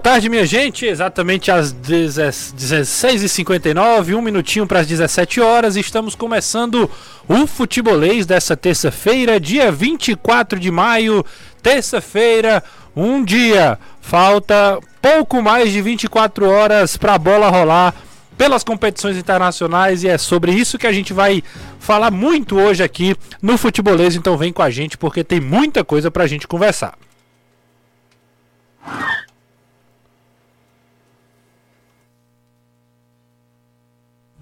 [0.00, 0.86] Tarde, minha gente.
[0.86, 5.76] Exatamente às 16h59, um minutinho para as 17 horas.
[5.76, 6.90] Estamos começando
[7.28, 11.22] o futebolês dessa terça-feira, dia 24 de maio.
[11.62, 12.64] Terça-feira,
[12.96, 13.78] um dia.
[14.00, 17.94] Falta pouco mais de 24 horas para a bola rolar
[18.38, 21.44] pelas competições internacionais e é sobre isso que a gente vai
[21.78, 24.16] falar muito hoje aqui no futebolês.
[24.16, 26.94] Então vem com a gente porque tem muita coisa para a gente conversar.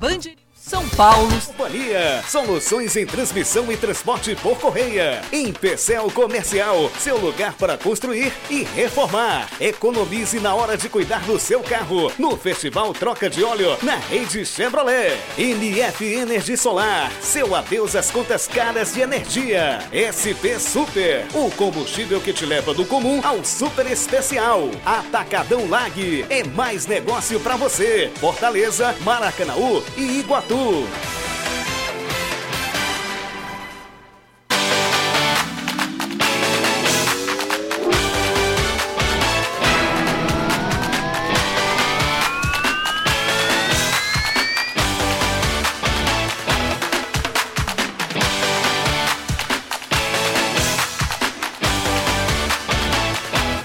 [0.01, 0.38] Band
[0.69, 1.29] são Paulo.
[1.47, 2.23] Companhia.
[2.29, 5.23] Soluções em transmissão e transporte por correia.
[5.33, 6.91] Em Pecel Comercial.
[6.99, 9.49] Seu lugar para construir e reformar.
[9.59, 12.13] Economize na hora de cuidar do seu carro.
[12.19, 13.79] No Festival Troca de Óleo.
[13.83, 15.19] Na rede Chevrolet.
[15.39, 17.11] NF Energia Solar.
[17.23, 19.79] Seu adeus às contas caras de energia.
[19.91, 21.27] SP Super.
[21.33, 24.69] O combustível que te leva do comum ao super especial.
[24.85, 26.27] Atacadão Lag.
[26.29, 28.13] É mais negócio para você.
[28.21, 30.58] Fortaleza, Maracanaú e Iguatu.
[30.59, 31.38] Sul.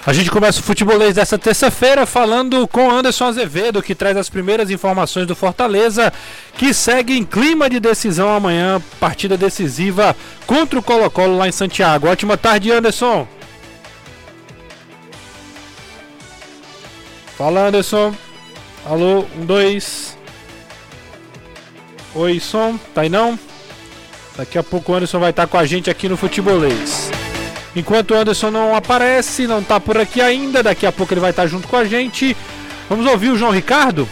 [0.06, 4.70] A gente começa o futebolês dessa terça-feira falando com Anderson Azevedo, que traz as primeiras
[4.70, 6.12] informações do Fortaleza,
[6.58, 10.14] que segue em clima de decisão amanhã, partida decisiva
[10.46, 12.10] contra o Colo-Colo lá em Santiago.
[12.10, 13.26] Ótima tarde, Anderson.
[17.38, 18.14] Fala, Anderson.
[18.86, 20.18] Alô, um, dois.
[22.14, 22.78] Oi, som.
[22.94, 23.40] Tá aí não?
[24.36, 27.10] Daqui a pouco o Anderson vai estar com a gente aqui no Futebolês.
[27.76, 31.32] Enquanto o Anderson não aparece, não está por aqui ainda, daqui a pouco ele vai
[31.32, 32.38] estar junto com a gente.
[32.88, 34.08] Vamos ouvir o João Ricardo,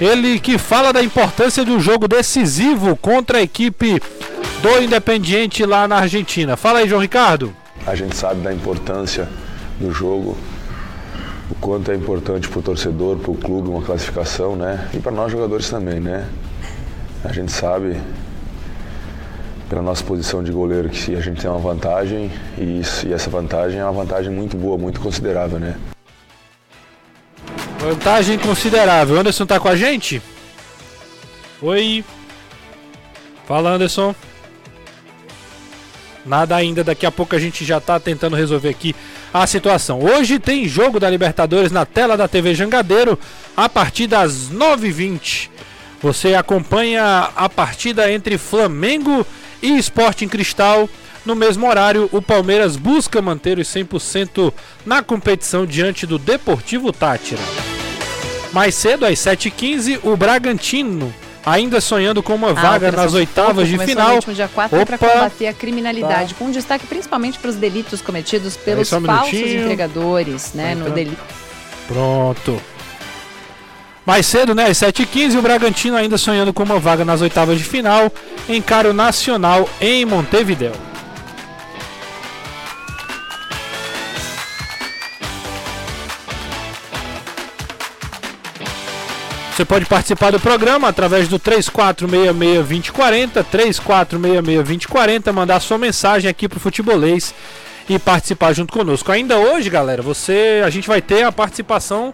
[0.00, 4.00] ele que fala da importância do jogo decisivo contra a equipe
[4.62, 6.56] do Independiente lá na Argentina.
[6.56, 7.54] Fala aí, João Ricardo.
[7.86, 9.28] A gente sabe da importância
[9.78, 10.38] do jogo,
[11.50, 14.88] o quanto é importante para o torcedor, para o clube, uma classificação, né?
[14.94, 16.26] E para nós jogadores também, né?
[17.22, 18.00] A gente sabe
[19.68, 23.30] pela nossa posição de goleiro que a gente tem uma vantagem e, isso, e essa
[23.30, 25.76] vantagem é uma vantagem muito boa, muito considerável, né?
[27.78, 29.18] Vantagem considerável.
[29.18, 30.22] Anderson tá com a gente?
[31.60, 32.04] Oi.
[33.46, 34.14] Fala, Anderson.
[36.24, 38.96] Nada ainda, daqui a pouco a gente já tá tentando resolver aqui
[39.32, 40.00] a situação.
[40.00, 43.18] Hoje tem jogo da Libertadores na tela da TV Jangadeiro
[43.54, 45.50] a partir das 9h20.
[46.00, 50.88] Você acompanha a partida entre Flamengo e Esporte em Cristal.
[51.24, 54.52] No mesmo horário, o Palmeiras busca manter os 100%
[54.84, 57.40] na competição diante do Deportivo Tátira.
[58.52, 61.12] Mais cedo, às 7h15, o Bragantino,
[61.44, 64.20] ainda sonhando com uma ah, vaga nas oitavas de final.
[64.26, 66.38] No dia 4 para combater a criminalidade, tá.
[66.38, 71.22] com destaque principalmente para os delitos cometidos pelos um falsos entregadores, né, no delito.
[71.88, 72.60] Pronto.
[74.06, 74.66] Mais cedo, né?
[74.66, 78.12] Às 7h15, o Bragantino ainda sonhando com uma vaga nas oitavas de final,
[78.48, 80.72] encara o Nacional em Montevideo.
[89.54, 97.32] Você pode participar do programa através do 3466-2040, 3466-2040, mandar sua mensagem aqui pro Futebolês
[97.88, 99.12] e participar junto conosco.
[99.12, 102.12] Ainda hoje, galera, você a gente vai ter a participação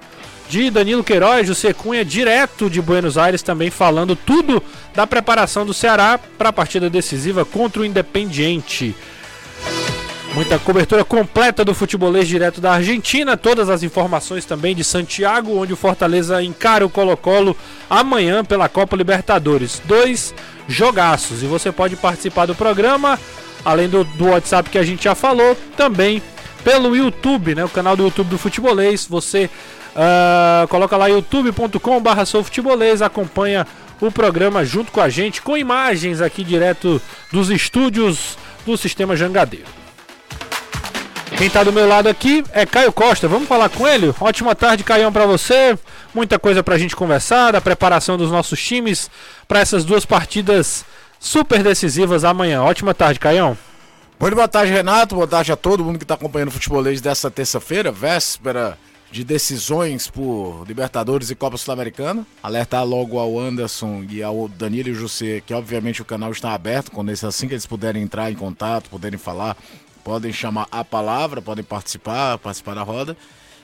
[0.50, 4.60] de Danilo Queiroz, José Cunha, direto de Buenos Aires, também falando tudo
[4.92, 8.92] da preparação do Ceará para a partida decisiva contra o Independiente.
[10.34, 15.72] Muita cobertura completa do futebolês direto da Argentina, todas as informações também de Santiago, onde
[15.72, 17.56] o Fortaleza encara o Colo-Colo
[17.88, 19.80] amanhã pela Copa Libertadores.
[19.84, 20.34] Dois
[20.66, 23.20] jogaços e você pode participar do programa,
[23.64, 26.20] além do, do WhatsApp que a gente já falou, também
[26.64, 29.06] pelo YouTube, né, o canal do YouTube do Futebolês.
[29.08, 29.48] Você
[29.90, 33.66] Uh, coloca lá youtube.com/barra Futebolês, acompanha
[34.00, 37.00] o programa junto com a gente, com imagens aqui direto
[37.32, 39.66] dos estúdios do Sistema Jangadeiro.
[41.36, 43.26] Quem está do meu lado aqui é Caio Costa.
[43.26, 44.14] Vamos falar com ele?
[44.20, 45.78] Ótima tarde, Caião, para você.
[46.14, 49.10] Muita coisa para a gente conversar, da preparação dos nossos times
[49.48, 50.84] para essas duas partidas
[51.18, 52.62] super decisivas amanhã.
[52.62, 53.56] Ótima tarde, Caião.
[54.18, 55.14] Muito boa tarde, Renato.
[55.14, 58.76] Boa tarde a todo mundo que está acompanhando o futebolês dessa terça-feira, véspera
[59.10, 62.24] de decisões por Libertadores e Copa Sul-Americana.
[62.42, 67.08] Alertar logo ao Anderson e ao Danilo José que obviamente o canal está aberto, quando
[67.08, 69.56] eles, assim que eles puderem entrar em contato, puderem falar,
[70.04, 73.16] podem chamar a palavra, podem participar, participar da roda.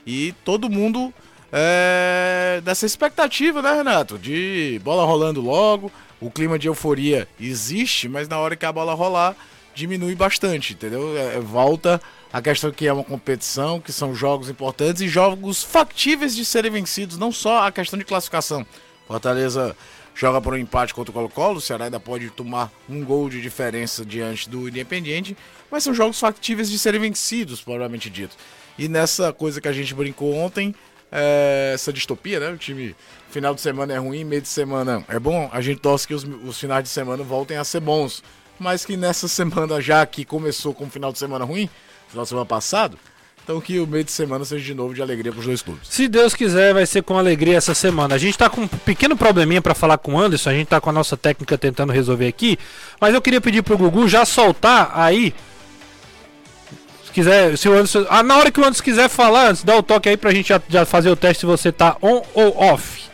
[0.06, 1.12] E todo mundo
[1.52, 4.18] é, dessa expectativa, né, Renato?
[4.18, 8.94] De bola rolando logo, o clima de euforia existe, mas na hora que a bola
[8.94, 9.36] rolar,
[9.74, 11.16] diminui bastante, entendeu?
[11.16, 12.00] É, é volta
[12.36, 16.70] a questão que é uma competição, que são jogos importantes e jogos factíveis de serem
[16.70, 18.66] vencidos, não só a questão de classificação.
[19.08, 19.74] Fortaleza
[20.14, 23.40] joga por um empate contra o Colo-Colo, o Ceará ainda pode tomar um gol de
[23.40, 25.34] diferença diante do Independiente,
[25.70, 28.36] mas são jogos factíveis de serem vencidos, provavelmente dito.
[28.78, 30.74] E nessa coisa que a gente brincou ontem,
[31.10, 32.50] é, essa distopia, né?
[32.50, 32.94] O time
[33.30, 35.48] final de semana é ruim, meio de semana é bom.
[35.54, 38.22] A gente torce que os, os finais de semana voltem a ser bons.
[38.58, 41.70] Mas que nessa semana, já que começou com um final de semana ruim,
[42.08, 42.98] final de semana passado,
[43.42, 45.88] então que o meio de semana seja de novo de alegria para os dois clubes.
[45.88, 48.14] Se Deus quiser, vai ser com alegria essa semana.
[48.14, 50.80] A gente está com um pequeno probleminha para falar com o Anderson, a gente está
[50.80, 52.58] com a nossa técnica tentando resolver aqui,
[53.00, 55.34] mas eu queria pedir para o Gugu já soltar aí
[57.16, 59.82] quiser, se o Anderson, ah, na hora que o Anderson quiser falar, antes, dá o
[59.82, 63.04] toque aí pra gente já, já fazer o teste se você tá on ou off.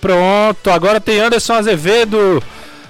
[0.00, 2.40] Pronto, agora tem Anderson Azevedo.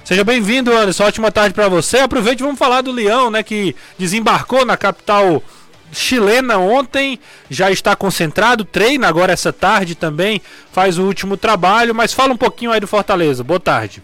[0.07, 1.03] Seja bem-vindo, Anderson.
[1.03, 1.97] Ótima tarde para você.
[1.97, 5.43] Aproveite e vamos falar do Leão, né, que desembarcou na capital
[5.91, 7.19] chilena ontem,
[7.49, 12.37] já está concentrado, treina agora essa tarde também, faz o último trabalho, mas fala um
[12.37, 13.43] pouquinho aí do Fortaleza.
[13.43, 14.01] Boa tarde.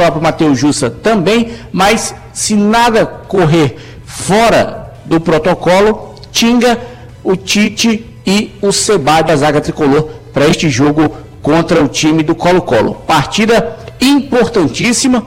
[0.00, 3.76] Próprio Matheus Jussa também, mas se nada correr
[4.06, 6.80] fora do protocolo, Tinga,
[7.22, 12.34] o Tite e o Seba da zaga tricolor para este jogo contra o time do
[12.34, 12.94] Colo-Colo.
[13.06, 15.26] Partida importantíssima,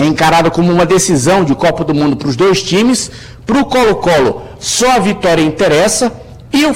[0.00, 3.10] encarada como uma decisão de Copa do Mundo para os dois times.
[3.44, 6.12] Para o Colo-Colo, só a vitória interessa
[6.52, 6.74] e o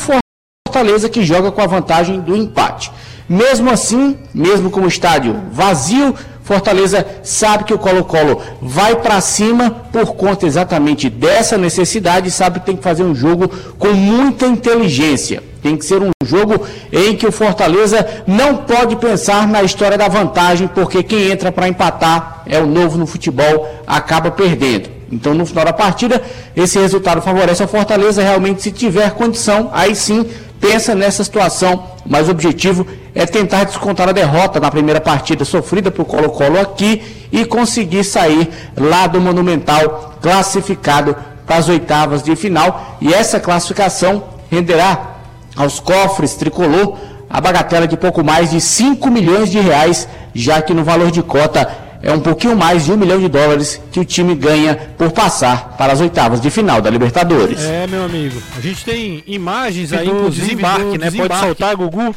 [0.66, 2.90] Fortaleza que joga com a vantagem do empate.
[3.28, 6.14] Mesmo assim, mesmo com o estádio vazio,
[6.48, 12.66] Fortaleza sabe que o Colo-Colo vai para cima por conta exatamente dessa necessidade, sabe que
[12.66, 15.42] tem que fazer um jogo com muita inteligência.
[15.62, 20.08] Tem que ser um jogo em que o Fortaleza não pode pensar na história da
[20.08, 24.88] vantagem, porque quem entra para empatar é o novo no futebol, acaba perdendo.
[25.12, 26.22] Então, no final da partida,
[26.56, 28.22] esse resultado favorece ao Fortaleza.
[28.22, 30.26] Realmente, se tiver condição, aí sim
[30.60, 35.90] pensa nessa situação, mas o objetivo é tentar descontar a derrota na primeira partida sofrida
[35.90, 41.16] por Colo-Colo aqui e conseguir sair lá do Monumental classificado
[41.46, 42.96] para as oitavas de final.
[43.00, 45.16] E essa classificação renderá
[45.56, 46.96] aos cofres tricolor
[47.28, 51.22] a bagatela de pouco mais de 5 milhões de reais, já que no valor de
[51.22, 55.10] cota é um pouquinho mais de um milhão de dólares que o time ganha por
[55.10, 57.60] passar para as oitavas de final da Libertadores.
[57.60, 58.40] É, meu amigo.
[58.56, 61.06] A gente tem imagens aí, inclusive, desembarque, né?
[61.06, 61.28] Desembarque.
[61.28, 62.14] Pode soltar, Gugu.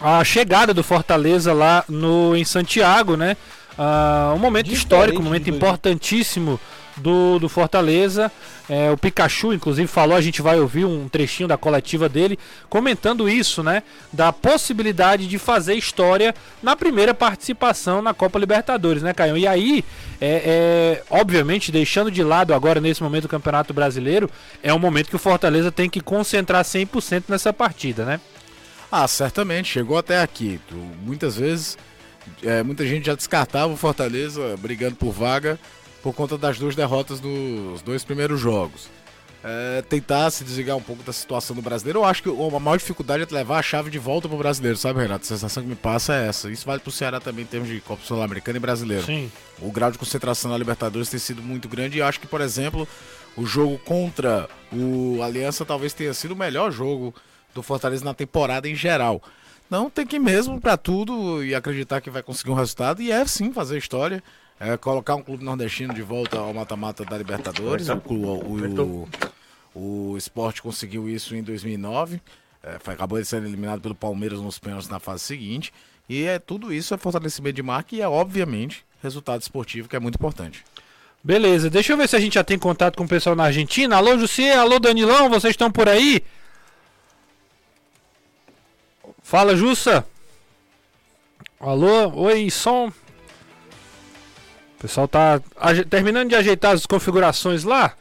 [0.00, 3.36] A chegada do Fortaleza lá no, em Santiago, né?
[3.78, 6.58] Uh, um momento Diferente histórico, um momento importantíssimo
[6.96, 8.30] do, do Fortaleza.
[8.68, 12.38] É, o Pikachu, inclusive, falou, a gente vai ouvir um trechinho da coletiva dele,
[12.68, 13.82] comentando isso, né?
[14.12, 19.36] Da possibilidade de fazer história na primeira participação na Copa Libertadores, né, Caio?
[19.36, 19.84] E aí,
[20.20, 24.30] é, é, obviamente, deixando de lado agora, nesse momento do Campeonato Brasileiro,
[24.62, 28.20] é um momento que o Fortaleza tem que concentrar 100% nessa partida, né?
[28.90, 30.60] Ah, certamente, chegou até aqui.
[31.04, 31.76] Muitas vezes,
[32.42, 35.58] é, muita gente já descartava o Fortaleza brigando por vaga
[36.06, 38.88] por conta das duas derrotas nos dois primeiros jogos.
[39.42, 41.98] É, tentar se desligar um pouco da situação do brasileiro.
[41.98, 45.00] Eu acho que a maior dificuldade é levar a chave de volta pro brasileiro, sabe,
[45.00, 45.24] Renato?
[45.24, 46.48] A sensação que me passa é essa.
[46.48, 49.04] Isso vale pro Ceará também em termos de Copa Sul-Americana e brasileiro.
[49.04, 49.32] Sim.
[49.60, 52.86] O grau de concentração na Libertadores tem sido muito grande e acho que, por exemplo,
[53.36, 57.12] o jogo contra o Aliança talvez tenha sido o melhor jogo
[57.52, 59.20] do Fortaleza na temporada em geral.
[59.68, 63.10] Não tem que ir mesmo para tudo e acreditar que vai conseguir um resultado e
[63.10, 64.22] é sim fazer história
[64.58, 67.88] é, colocar um clube nordestino de volta ao mata-mata da Libertadores.
[67.88, 69.08] O, o,
[69.74, 72.20] o, o esporte conseguiu isso em 2009.
[72.62, 75.72] é, acabou de ser eliminado pelo Palmeiras nos pênaltis na fase seguinte.
[76.08, 80.00] E é tudo isso é fortalecimento de marca e é, obviamente, resultado esportivo que é
[80.00, 80.64] muito importante.
[81.22, 83.96] Beleza, deixa eu ver se a gente já tem contato com o pessoal na Argentina.
[83.96, 86.22] Alô, José, alô, Danilão, vocês estão por aí?
[89.22, 90.06] Fala, Jussa.
[91.58, 92.92] Alô, oi, som.
[94.86, 95.40] O pessoal tá
[95.90, 97.94] terminando de ajeitar as configurações lá.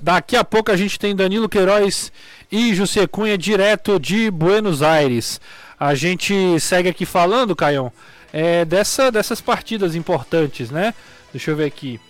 [0.00, 2.12] Daqui a pouco a gente tem Danilo Queiroz
[2.52, 5.40] e José Cunha direto de Buenos Aires.
[5.78, 7.92] A gente segue aqui falando, Caião,
[8.32, 10.94] é, dessa, dessas partidas importantes, né?
[11.32, 12.00] Deixa eu ver aqui.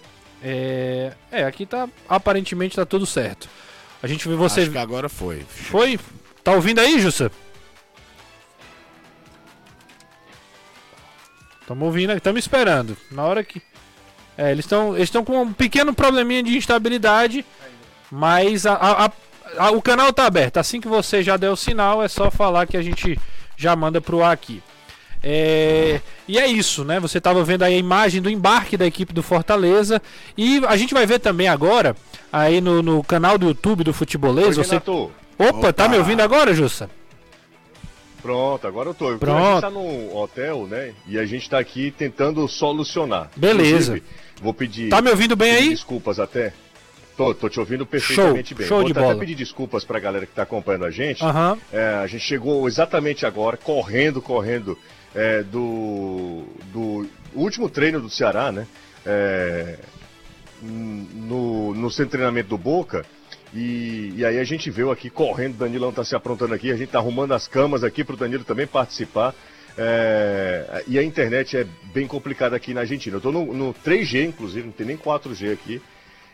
[0.42, 3.48] É, é, aqui tá aparentemente tá tudo certo.
[4.02, 4.60] A gente vê você.
[4.60, 5.46] Acho que agora foi.
[5.48, 5.98] Foi?
[6.42, 7.32] Tá ouvindo aí, Jussa?
[11.62, 12.94] Estamos ouvindo, estamos esperando.
[13.10, 13.62] Na hora que.
[14.36, 17.44] É, eles estão eles com um pequeno probleminha de instabilidade,
[18.10, 19.12] mas a, a,
[19.58, 20.56] a, o canal está aberto.
[20.56, 23.18] Assim que você já deu o sinal, é só falar que a gente
[23.56, 24.62] já manda pro ar aqui.
[25.26, 27.00] É, e é isso, né?
[27.00, 30.02] Você estava vendo aí a imagem do embarque da equipe do Fortaleza.
[30.36, 31.96] E a gente vai ver também agora,
[32.30, 34.58] aí no, no canal do YouTube do Futebolês.
[34.58, 34.76] Oi, você...
[34.76, 36.90] Opa, Opa, tá me ouvindo agora, Jussa?
[38.20, 39.18] Pronto, agora eu tô.
[39.18, 39.38] Pronto.
[39.38, 40.94] A gente tá num hotel, né?
[41.06, 43.30] E a gente tá aqui tentando solucionar.
[43.36, 43.96] Beleza.
[43.96, 44.02] Inclusive,
[44.40, 44.88] vou pedir.
[44.88, 45.68] Tá me ouvindo bem aí?
[45.70, 46.52] Desculpas até.
[47.16, 48.66] Tô, tô te ouvindo perfeitamente show, bem.
[48.66, 51.22] Show Vou de até pedir desculpas pra galera que tá acompanhando a gente.
[51.22, 51.58] Uhum.
[51.72, 54.76] É, a gente chegou exatamente agora, correndo, correndo,
[55.14, 58.66] é, do, do último treino do Ceará, né?
[59.06, 59.78] É,
[60.60, 63.04] no, no centro de treinamento do Boca.
[63.52, 66.76] E, e, aí a gente veio aqui correndo, o Danilão está se aprontando aqui, a
[66.76, 69.32] gente está arrumando as camas aqui para o Danilo também participar.
[69.76, 73.16] É, e a internet é bem complicada aqui na Argentina.
[73.16, 75.82] Eu estou no, no 3G, inclusive, não tem nem 4G aqui.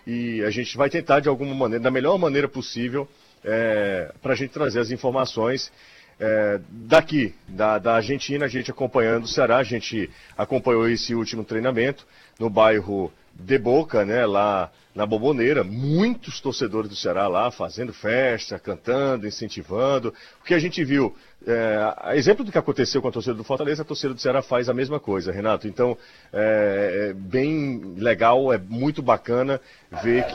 [0.06, 3.08] E a gente vai tentar de alguma maneira, da melhor maneira possível,
[3.44, 5.72] é, para a gente trazer as informações
[6.20, 11.44] é, daqui, da, da Argentina, a gente acompanhando o Ceará, a gente acompanhou esse último
[11.44, 12.06] treinamento
[12.38, 18.58] no bairro de Boca, né, lá na Boboneira, muitos torcedores do Ceará lá fazendo festa,
[18.58, 20.12] cantando, incentivando.
[20.40, 23.82] O que a gente viu, é, exemplo do que aconteceu com a torcida do Fortaleza,
[23.82, 25.66] a torcida do Ceará faz a mesma coisa, Renato.
[25.66, 25.96] Então,
[26.32, 29.60] é, é bem legal, é muito bacana
[30.02, 30.34] ver que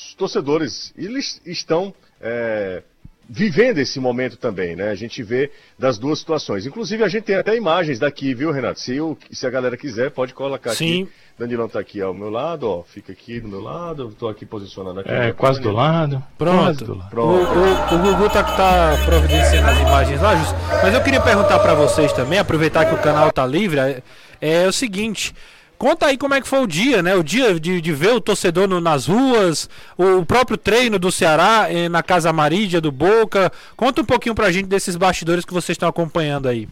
[0.00, 2.82] os torcedores, eles estão é,
[3.28, 4.90] vivendo esse momento também, né?
[4.90, 6.64] A gente vê das duas situações.
[6.64, 8.80] Inclusive, a gente tem até imagens daqui, viu, Renato?
[8.80, 11.02] Se, eu, se a galera quiser, pode colocar Sim.
[11.02, 11.12] aqui.
[11.38, 12.82] Danilão tá aqui ao meu lado, ó.
[12.82, 14.04] Fica aqui do meu lado.
[14.04, 15.10] Eu tô aqui posicionando aqui.
[15.10, 16.22] É, quase do lado.
[16.36, 16.56] Pronto.
[16.56, 17.10] Quase do lado.
[17.10, 17.50] Pronto.
[17.50, 20.54] O, o, o, Gugu tá, tá providenciando as imagens lá, Justo.
[20.82, 24.02] Mas eu queria perguntar para vocês também, aproveitar que o canal tá livre, é,
[24.40, 25.32] é o seguinte.
[25.78, 27.14] Conta aí como é que foi o dia, né?
[27.14, 31.12] O dia de, de ver o torcedor no, nas ruas, o, o, próprio treino do
[31.12, 33.52] Ceará eh, na Casa Marídia do Boca.
[33.76, 36.68] Conta um pouquinho pra gente desses bastidores que vocês estão acompanhando aí.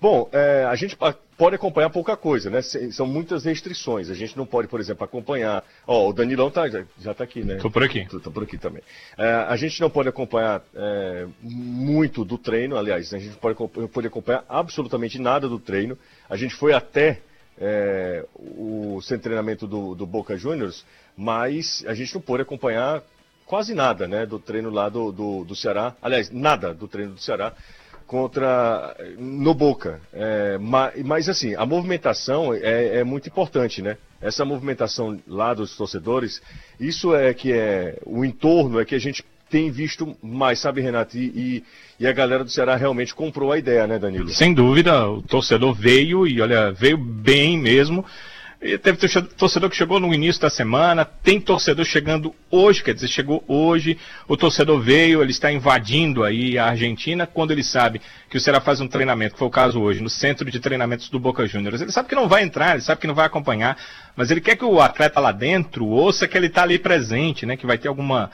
[0.00, 0.96] Bom, é, a gente
[1.36, 2.62] pode acompanhar pouca coisa, né?
[2.62, 4.10] São muitas restrições.
[4.10, 5.64] A gente não pode, por exemplo, acompanhar.
[5.86, 7.56] Ó, oh, o Danilão tá, já, já tá aqui, né?
[7.56, 8.06] Tô por aqui.
[8.06, 8.82] Tô, tô por aqui também.
[9.16, 13.56] É, a gente não pode acompanhar é, muito do treino, aliás, a gente pode,
[13.88, 15.98] pode acompanhar absolutamente nada do treino.
[16.28, 17.22] A gente foi até
[17.60, 20.84] é, o de treinamento do, do, Boca Juniors,
[21.16, 23.02] mas a gente não pôde acompanhar
[23.46, 27.20] quase nada né, do treino lá do, do, do, Ceará, aliás, nada do treino do
[27.20, 27.52] Ceará
[28.06, 30.00] contra no Boca.
[30.12, 33.98] É, mas, mas, assim, a movimentação é, é, muito importante, né?
[34.20, 36.42] Essa movimentação lá dos torcedores,
[36.80, 41.16] isso é que é o entorno, é que a gente tem visto mais, sabe, Renato?
[41.16, 41.64] E,
[41.98, 44.28] e, a galera do Ceará realmente comprou a ideia, né, Danilo?
[44.28, 48.04] Sem dúvida, o torcedor veio e, olha, veio bem mesmo.
[48.60, 48.98] E teve
[49.36, 53.96] torcedor que chegou no início da semana, tem torcedor chegando hoje, quer dizer, chegou hoje,
[54.26, 58.60] o torcedor veio, ele está invadindo aí a Argentina quando ele sabe que o Ceará
[58.60, 61.80] faz um treinamento, que foi o caso hoje, no centro de treinamentos do Boca Juniors.
[61.80, 63.78] Ele sabe que não vai entrar, ele sabe que não vai acompanhar,
[64.16, 67.56] mas ele quer que o atleta lá dentro ouça que ele está ali presente, né,
[67.56, 68.28] que vai ter alguma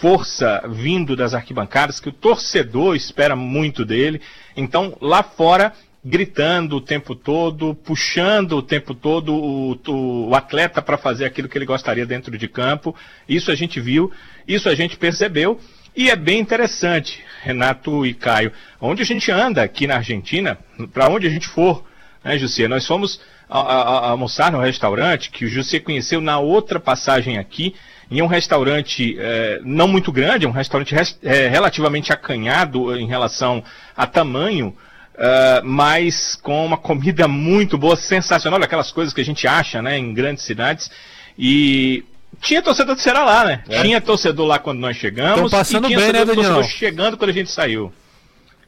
[0.00, 4.20] força vindo das arquibancadas, que o torcedor espera muito dele.
[4.56, 5.72] Então, lá fora,
[6.04, 11.48] gritando o tempo todo, puxando o tempo todo o, o, o atleta para fazer aquilo
[11.48, 12.94] que ele gostaria dentro de campo.
[13.28, 14.12] Isso a gente viu,
[14.46, 15.58] isso a gente percebeu.
[15.96, 20.58] E é bem interessante, Renato e Caio, onde a gente anda aqui na Argentina,
[20.92, 21.84] para onde a gente for,
[22.22, 22.68] né, José?
[22.68, 27.38] Nós fomos a, a, a almoçar no restaurante que o José conheceu na outra passagem
[27.38, 27.74] aqui,
[28.10, 33.62] em um restaurante é, não muito grande, um restaurante res, é, relativamente acanhado em relação
[33.96, 34.76] a tamanho,
[35.16, 39.96] Uh, mas com uma comida muito boa, sensacional, aquelas coisas que a gente acha né,
[39.96, 40.90] em grandes cidades.
[41.38, 42.04] E
[42.42, 43.64] tinha torcedor do Ceará lá, né?
[43.66, 43.80] É.
[43.80, 45.46] Tinha torcedor lá quando nós chegamos.
[45.46, 47.90] Estão passando e tinha bem, né, torcedor chegando quando a gente saiu.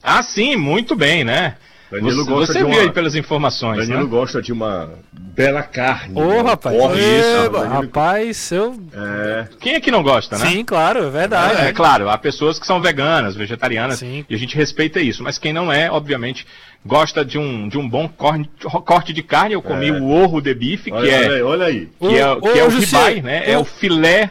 [0.02, 1.57] Ah, sim, muito bem, né?
[1.90, 2.75] Danilo você, gosta você de uma...
[2.75, 3.78] viu aí pelas informações.
[3.78, 4.11] Danilo né?
[4.11, 6.21] gosta de uma bela carne.
[6.21, 6.40] Ô, né?
[6.42, 6.76] rapaz.
[6.76, 7.68] Porra, isso, Danilo...
[7.68, 8.76] Rapaz, eu.
[8.92, 9.49] É...
[9.59, 10.47] Quem é que não gosta, né?
[10.47, 11.62] Sim, claro, é verdade.
[11.62, 14.25] É, é, claro, há pessoas que são veganas, vegetarianas, Sim.
[14.28, 15.23] e a gente respeita isso.
[15.23, 16.47] Mas quem não é, obviamente,
[16.85, 18.50] gosta de um, de um bom corte,
[18.85, 19.54] corte de carne.
[19.54, 19.92] Eu comi é.
[19.92, 21.18] o orro de bife, olha, que é.
[21.18, 21.88] Olha aí, olha aí.
[21.99, 23.50] Que, é, o, que é o ribeye, né?
[23.50, 24.30] É o filé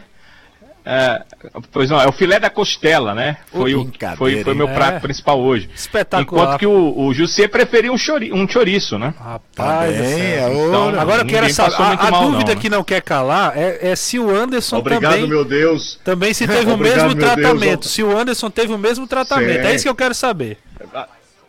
[0.90, 1.22] é,
[1.70, 3.36] pois não, é o filé da costela, né?
[3.52, 5.00] Foi o foi, foi meu prato é.
[5.00, 5.68] principal hoje.
[5.74, 6.22] Espetacular.
[6.22, 9.12] Enquanto que o, o José preferiu um, chori, um chouriço, né?
[9.20, 11.74] Rapaz, é então, agora eu quero saber.
[11.76, 12.76] A, a mal, dúvida não, que né?
[12.78, 15.28] não quer calar é, é se o Anderson Obrigado, também.
[15.28, 16.00] meu Deus.
[16.02, 17.82] Também se teve o mesmo tratamento.
[17.82, 17.92] Deus.
[17.92, 19.60] Se o Anderson teve o mesmo tratamento.
[19.60, 19.68] Sim.
[19.68, 20.56] É isso que eu quero saber.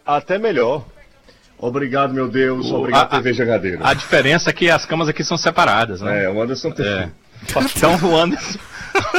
[0.06, 0.84] Até melhor.
[1.58, 2.70] Obrigado, meu Deus.
[2.70, 3.80] O, Obrigado, a, TV Jagadeiro.
[3.86, 6.26] A diferença é que as camas aqui são separadas, né?
[6.26, 6.86] É, o Anderson tem.
[6.86, 7.10] É.
[7.74, 8.60] Então o Anderson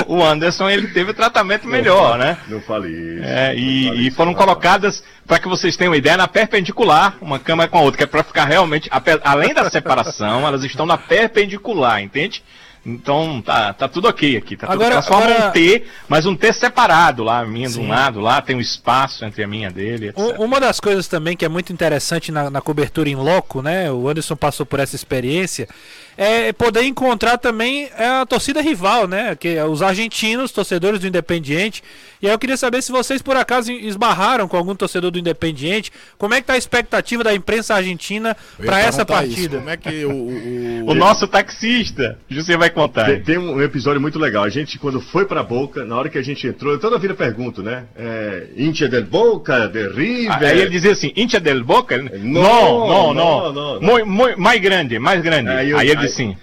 [0.07, 2.39] o Anderson ele teve tratamento melhor, não, né?
[2.49, 3.25] Não falei isso.
[3.25, 7.39] É, e, falei e foram colocadas, para que vocês tenham uma ideia, na perpendicular, uma
[7.39, 8.91] cama com a outra, que é para ficar realmente,
[9.25, 12.43] além da separação, elas estão na perpendicular, entende?
[12.85, 14.57] Então tá, tá tudo ok aqui.
[14.57, 15.49] Tá agora, tudo, agora...
[15.49, 17.81] um T, mas um T separado lá, a minha Sim.
[17.81, 20.09] de um lado, lá tem um espaço entre a minha e dele.
[20.09, 20.39] Etc.
[20.39, 23.91] Uma das coisas também que é muito interessante na, na cobertura em loco, né?
[23.93, 25.69] O Anderson passou por essa experiência
[26.17, 29.35] é poder encontrar também é, a torcida rival, né?
[29.35, 31.83] Que é os argentinos, torcedores do Independiente.
[32.23, 35.91] E aí eu queria saber se vocês por acaso esbarraram com algum torcedor do Independiente.
[36.19, 39.41] Como é que tá a expectativa da imprensa argentina para essa partida?
[39.41, 39.51] Isso.
[39.57, 43.07] Como é que o, o, o nosso taxista, você vai contar.
[43.07, 44.45] Tem, tem, um episódio muito legal.
[44.45, 47.15] A gente quando foi para Boca, na hora que a gente entrou, toda a vida
[47.15, 47.85] pergunto, né?
[47.97, 50.43] É, Intia del Boca, de River.
[50.43, 51.97] Aí ele dizia assim, Intia del Boca?
[51.99, 54.37] Não, não, não, não.
[54.37, 55.49] mais grande, mais grande.
[55.49, 56.37] Aí, eu, aí ele Sim.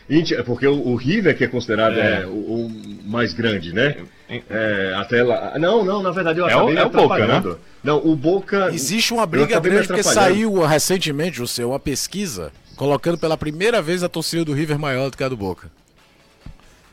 [0.45, 2.21] Porque o, o River, que é considerado é.
[2.21, 2.71] É, o, o,
[3.05, 3.97] mais grande, né?
[4.49, 5.57] É, até lá.
[5.57, 7.55] Não, não, na verdade eu é acabei é o, é o Boca, né?
[7.83, 8.69] Não, o Boca.
[8.73, 14.09] Existe uma briga grande porque saiu recentemente, José, uma pesquisa colocando pela primeira vez a
[14.09, 15.69] torcida do River maior do que a do Boca.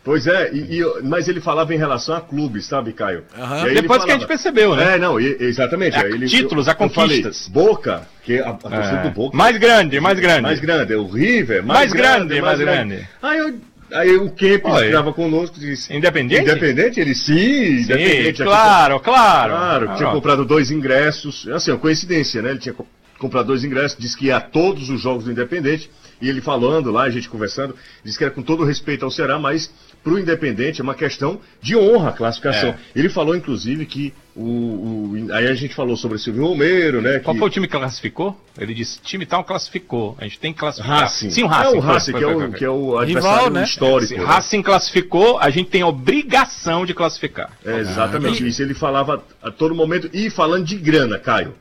[0.04, 3.24] Pois é, e, e, mas ele falava em relação a clubes, sabe, Caio?
[3.34, 3.64] Uhum.
[3.72, 4.96] Depois falava, que a gente percebeu, né?
[4.96, 5.96] É, não, e, exatamente.
[5.96, 7.48] É, ele, títulos, eu, a conquistas.
[7.48, 9.02] Falei, Boca, que a, a torcida é.
[9.04, 9.34] do Boca.
[9.34, 10.42] Mais grande, mais grande.
[10.42, 12.96] Mais grande, o River, mais, mais grande, grande, mais grande.
[12.96, 13.08] grande.
[13.22, 13.54] Aí, eu,
[13.94, 15.90] aí o Kempis estava conosco disse.
[15.96, 16.42] Independente?
[16.42, 18.42] Independente, ele sim, sim independente.
[18.42, 19.52] Claro, claro.
[19.54, 21.48] Claro, ah, tinha comprado dois ingressos.
[21.48, 22.50] Assim, uma coincidência, né?
[22.50, 22.74] Ele tinha
[23.18, 25.88] comprado dois ingressos, disse que ia a todos os jogos do Independente.
[26.20, 29.38] E ele falando lá, a gente conversando, disse que era com todo respeito ao Ceará,
[29.38, 29.70] mas
[30.04, 32.70] para o Independente é uma questão de honra a classificação.
[32.70, 32.76] É.
[32.94, 37.20] Ele falou, inclusive, que o, o, Aí a gente falou sobre o Silvio Romero, né?
[37.20, 37.38] Qual que...
[37.38, 38.38] foi o time que classificou?
[38.58, 40.14] Ele disse, time tal classificou.
[40.20, 41.00] A gente tem que classificar.
[41.00, 41.30] Racing.
[41.30, 41.74] Sim, o Racing.
[41.74, 43.64] É o Racing, que, é o, que é o adversário Rival, né?
[43.64, 44.14] histórico.
[44.14, 44.24] É, né?
[44.24, 47.50] Racing classificou, a gente tem a obrigação de classificar.
[47.64, 48.60] É, exatamente ah, isso.
[48.60, 51.54] Ele falava a todo momento, e falando de grana, Caio.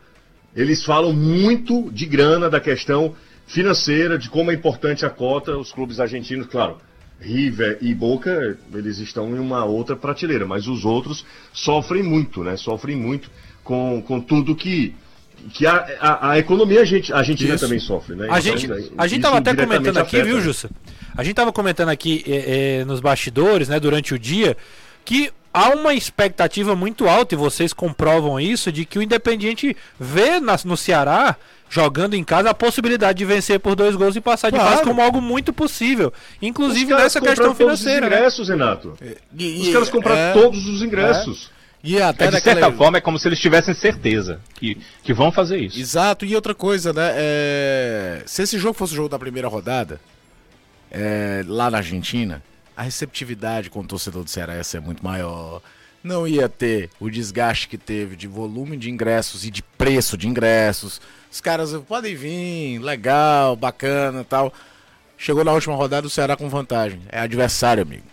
[0.54, 3.16] Eles falam muito de grana, da questão
[3.48, 6.78] financeira, de como é importante a cota, os clubes argentinos, claro
[7.24, 12.58] River e Boca, eles estão em uma outra prateleira, mas os outros sofrem muito, né?
[12.58, 13.32] Sofrem muito
[13.64, 14.94] com, com tudo que
[15.52, 18.28] que a, a, a economia a gente, a Argentina também sofre, né?
[18.30, 20.70] A então, gente a gente estava até comentando aqui, afeta, viu, Jussa?
[21.16, 24.56] A gente estava comentando aqui é, é, nos bastidores, né, durante o dia,
[25.04, 30.40] que há uma expectativa muito alta e vocês comprovam isso de que o Independiente vê
[30.40, 31.36] na, no Ceará
[31.70, 34.66] jogando em casa a possibilidade de vencer por dois gols e passar claro.
[34.66, 38.06] de fase como algo muito possível, inclusive nessa questão financeira.
[38.06, 38.18] Os né?
[38.18, 38.56] ingressos, né?
[38.56, 38.98] Renato.
[39.36, 41.50] E, os caras compraram é, todos os ingressos.
[41.60, 41.64] É.
[41.84, 45.32] E até é, de certa forma é como se eles tivessem certeza que, que vão
[45.32, 45.78] fazer isso.
[45.78, 47.12] Exato, e outra coisa, né?
[47.16, 48.24] É...
[48.26, 50.00] Se esse jogo fosse o jogo da primeira rodada,
[50.90, 51.44] é...
[51.46, 52.42] lá na Argentina,
[52.76, 55.62] a receptividade com o torcedor do Ceará ia ser muito maior.
[56.04, 60.28] Não ia ter o desgaste que teve de volume de ingressos e de preço de
[60.28, 61.00] ingressos.
[61.32, 64.54] Os caras podem vir, legal, bacana tal.
[65.18, 67.02] Chegou na última rodada o Ceará com vantagem.
[67.10, 68.04] É adversário, amigo.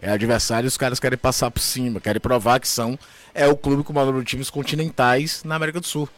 [0.00, 2.98] É adversário e os caras querem passar por cima, querem provar que são.
[3.34, 6.08] É o clube com o maior número de times continentais na América do Sul.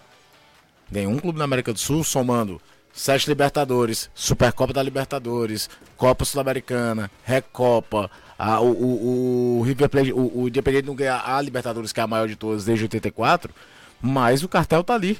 [0.90, 2.60] Nenhum clube na América do Sul somando
[2.92, 10.42] sete Libertadores, Supercopa da Libertadores, Copa Sul-Americana, Recopa, a, o, o, o, River Plate, o,
[10.42, 13.52] o Independente não ganha a Libertadores, que é a maior de todas desde 84,
[14.00, 15.18] mas o cartel tá ali.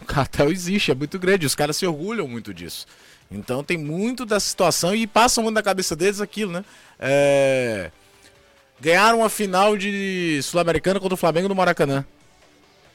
[0.00, 2.86] O cartel existe, é muito grande, os caras se orgulham muito disso.
[3.30, 6.64] Então tem muito dessa situação e passa muito na cabeça deles aquilo, né?
[6.98, 7.90] É...
[8.80, 12.04] Ganharam uma final de Sul-Americana contra o Flamengo no Maracanã.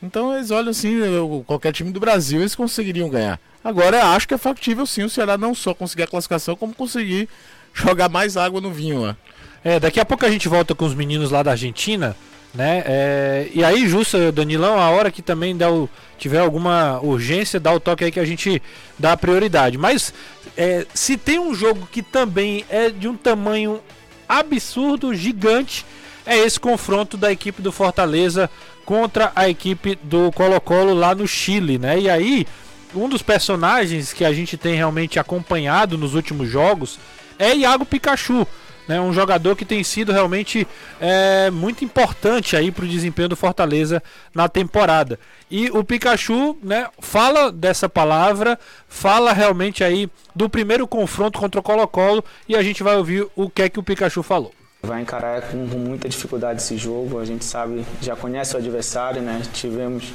[0.03, 0.99] Então eles olham assim,
[1.45, 3.39] qualquer time do Brasil eles conseguiriam ganhar.
[3.63, 7.27] Agora acho que é factível sim o Ceará não só conseguir a classificação, como conseguir
[7.73, 9.17] jogar mais água no vinho lá.
[9.63, 12.15] É, daqui a pouco a gente volta com os meninos lá da Argentina,
[12.53, 12.83] né?
[12.85, 17.73] É, e aí, Justa, Danilão, a hora que também dá o, tiver alguma urgência, dá
[17.73, 18.61] o toque aí que a gente
[18.97, 19.77] dá prioridade.
[19.77, 20.13] Mas
[20.55, 23.81] é, se tem um jogo que também é de um tamanho
[24.27, 25.85] absurdo, gigante,
[26.25, 28.49] é esse confronto da equipe do Fortaleza
[28.85, 31.99] contra a equipe do Colo-Colo lá no Chile, né?
[31.99, 32.47] E aí,
[32.95, 36.99] um dos personagens que a gente tem realmente acompanhado nos últimos jogos
[37.37, 38.47] é Iago Pikachu.
[38.87, 40.65] Né, um jogador que tem sido realmente
[41.01, 44.01] é, muito importante aí para o desempenho do Fortaleza
[44.33, 45.19] na temporada.
[45.51, 51.63] E o Pikachu né, fala dessa palavra, fala realmente aí do primeiro confronto contra o
[51.63, 54.53] Colo-Colo e a gente vai ouvir o que é que o Pikachu falou.
[54.81, 57.19] Vai encarar com muita dificuldade esse jogo.
[57.19, 59.41] A gente sabe, já conhece o adversário, né?
[59.51, 60.13] Tivemos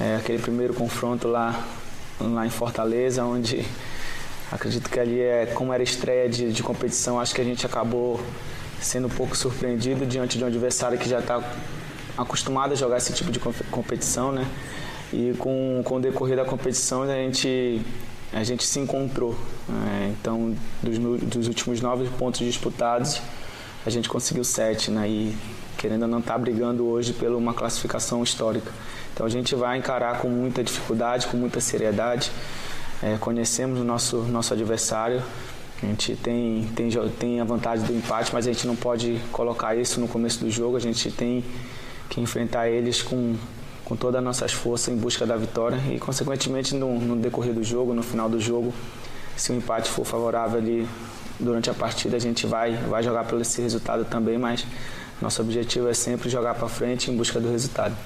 [0.00, 1.64] é, aquele primeiro confronto lá,
[2.20, 3.64] lá em Fortaleza, onde
[4.50, 7.20] acredito que ali é como era estreia de, de competição.
[7.20, 8.20] Acho que a gente acabou
[8.80, 11.42] sendo um pouco surpreendido diante de um adversário que já está
[12.16, 14.46] acostumado a jogar esse tipo de competição, né?
[15.12, 17.80] E com, com o decorrer da competição a gente
[18.32, 19.34] a gente se encontrou.
[19.66, 20.14] Né?
[20.20, 23.22] Então, dos, dos últimos nove pontos disputados,
[23.86, 25.08] a gente conseguiu sete, né?
[25.08, 25.36] E
[25.78, 28.70] querendo ou não estar tá brigando hoje pela uma classificação histórica.
[29.14, 32.30] Então a gente vai encarar com muita dificuldade, com muita seriedade.
[33.02, 35.22] É, conhecemos o nosso, nosso adversário.
[35.80, 39.76] A gente tem, tem, tem a vantagem do empate, mas a gente não pode colocar
[39.76, 40.76] isso no começo do jogo.
[40.76, 41.44] A gente tem
[42.10, 43.36] que enfrentar eles com,
[43.84, 47.62] com todas as nossas forças em busca da vitória e, consequentemente, no, no decorrer do
[47.62, 48.74] jogo, no final do jogo,
[49.36, 50.88] se o empate for favorável ali
[51.38, 54.66] durante a partida a gente vai, vai jogar pelo esse resultado também, mas
[55.20, 57.96] nosso objetivo é sempre jogar para frente em busca do resultado.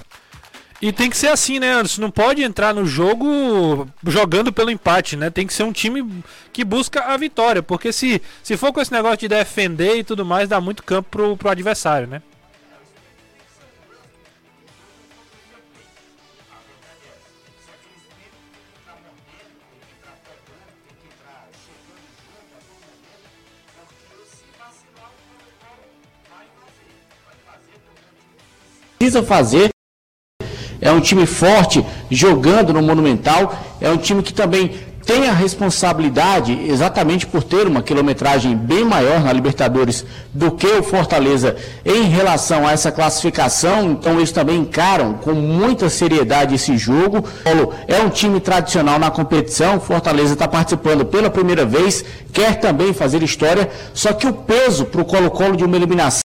[0.83, 2.03] E tem que ser assim, né, Anderson?
[2.03, 5.31] Não pode entrar no jogo jogando pelo empate, né?
[5.31, 7.63] Tem que ser um time que busca a vitória.
[7.63, 11.09] Porque se, se for com esse negócio de defender e tudo mais, dá muito campo
[11.09, 12.21] pro, pro adversário, né?
[29.13, 29.69] Precisa fazer.
[30.81, 33.55] É um time forte jogando no Monumental.
[33.81, 34.73] É um time que também
[35.05, 40.83] tem a responsabilidade, exatamente por ter uma quilometragem bem maior na Libertadores do que o
[40.83, 43.91] Fortaleza em relação a essa classificação.
[43.93, 47.25] Então eles também encaram com muita seriedade esse jogo.
[47.87, 49.81] É um time tradicional na competição.
[49.81, 53.69] Fortaleza está participando pela primeira vez, quer também fazer história.
[53.93, 56.23] Só que o peso para o Colo-Colo de uma eliminação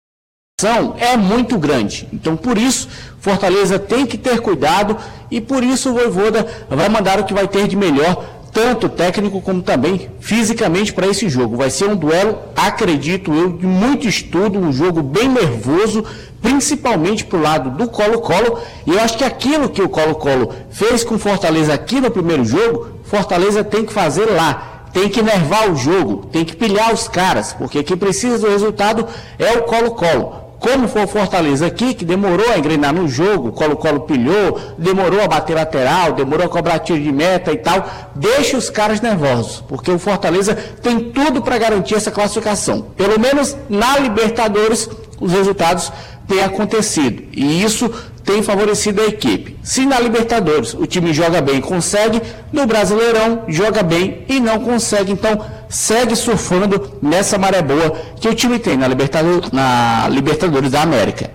[0.68, 2.08] é muito grande.
[2.12, 2.88] Então, por isso,
[3.20, 4.96] Fortaleza tem que ter cuidado
[5.30, 9.40] e por isso o Voivoda vai mandar o que vai ter de melhor, tanto técnico
[9.40, 11.56] como também fisicamente para esse jogo.
[11.56, 16.04] Vai ser um duelo, acredito eu, de muito estudo, um jogo bem nervoso,
[16.42, 18.58] principalmente para o lado do Colo-Colo.
[18.86, 22.88] E eu acho que aquilo que o Colo-Colo fez com Fortaleza aqui no primeiro jogo,
[23.04, 27.52] Fortaleza tem que fazer lá tem que nervar o jogo, tem que pilhar os caras,
[27.52, 29.06] porque quem precisa do resultado
[29.38, 30.39] é o Colo-Colo.
[30.60, 35.26] Como foi o Fortaleza aqui, que demorou a engrenar no jogo, Colo-Colo pilhou, demorou a
[35.26, 39.90] bater lateral, demorou a cobrar tiro de meta e tal, deixa os caras nervosos, porque
[39.90, 42.82] o Fortaleza tem tudo para garantir essa classificação.
[42.94, 44.86] Pelo menos na Libertadores,
[45.18, 45.90] os resultados
[46.28, 47.22] têm acontecido.
[47.32, 47.90] E isso
[48.22, 49.56] tem favorecido a equipe.
[49.62, 52.20] Se na Libertadores o time joga bem e consegue,
[52.52, 55.10] no Brasileirão joga bem e não consegue.
[55.10, 60.82] Então segue surfando nessa maré boa que o time tem na Libertadores, na Libertadores da
[60.82, 61.30] América.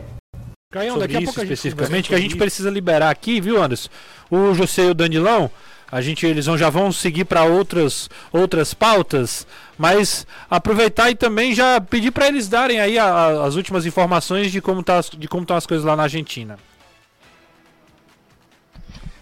[0.69, 3.89] Caião, daqui a pouco especificamente que a gente precisa liberar aqui, viu, Anderson?
[4.30, 5.50] O José e o Danilão,
[5.89, 11.56] a gente eles vão, já vão seguir para outras outras pautas, mas aproveitar e também
[11.56, 15.28] já pedir para eles darem aí a, a, as últimas informações de como tá de
[15.30, 16.60] como estão as coisas lá na Argentina.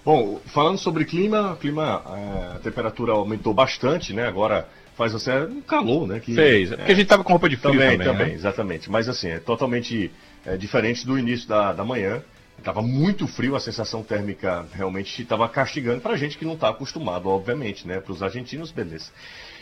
[0.03, 4.27] Bom, falando sobre clima, clima, é, a temperatura aumentou bastante, né?
[4.27, 6.19] Agora faz até um calor, né?
[6.19, 7.97] Que, Fez, é, porque a gente tava com roupa de frio também.
[7.97, 8.33] Também, também né?
[8.33, 8.89] exatamente.
[8.89, 10.11] Mas assim, é totalmente
[10.45, 12.21] é, diferente do início da, da manhã.
[12.63, 17.27] Tava muito frio, a sensação térmica realmente estava castigando pra gente que não está acostumado,
[17.27, 17.99] obviamente, né?
[17.99, 19.11] Para os argentinos, beleza.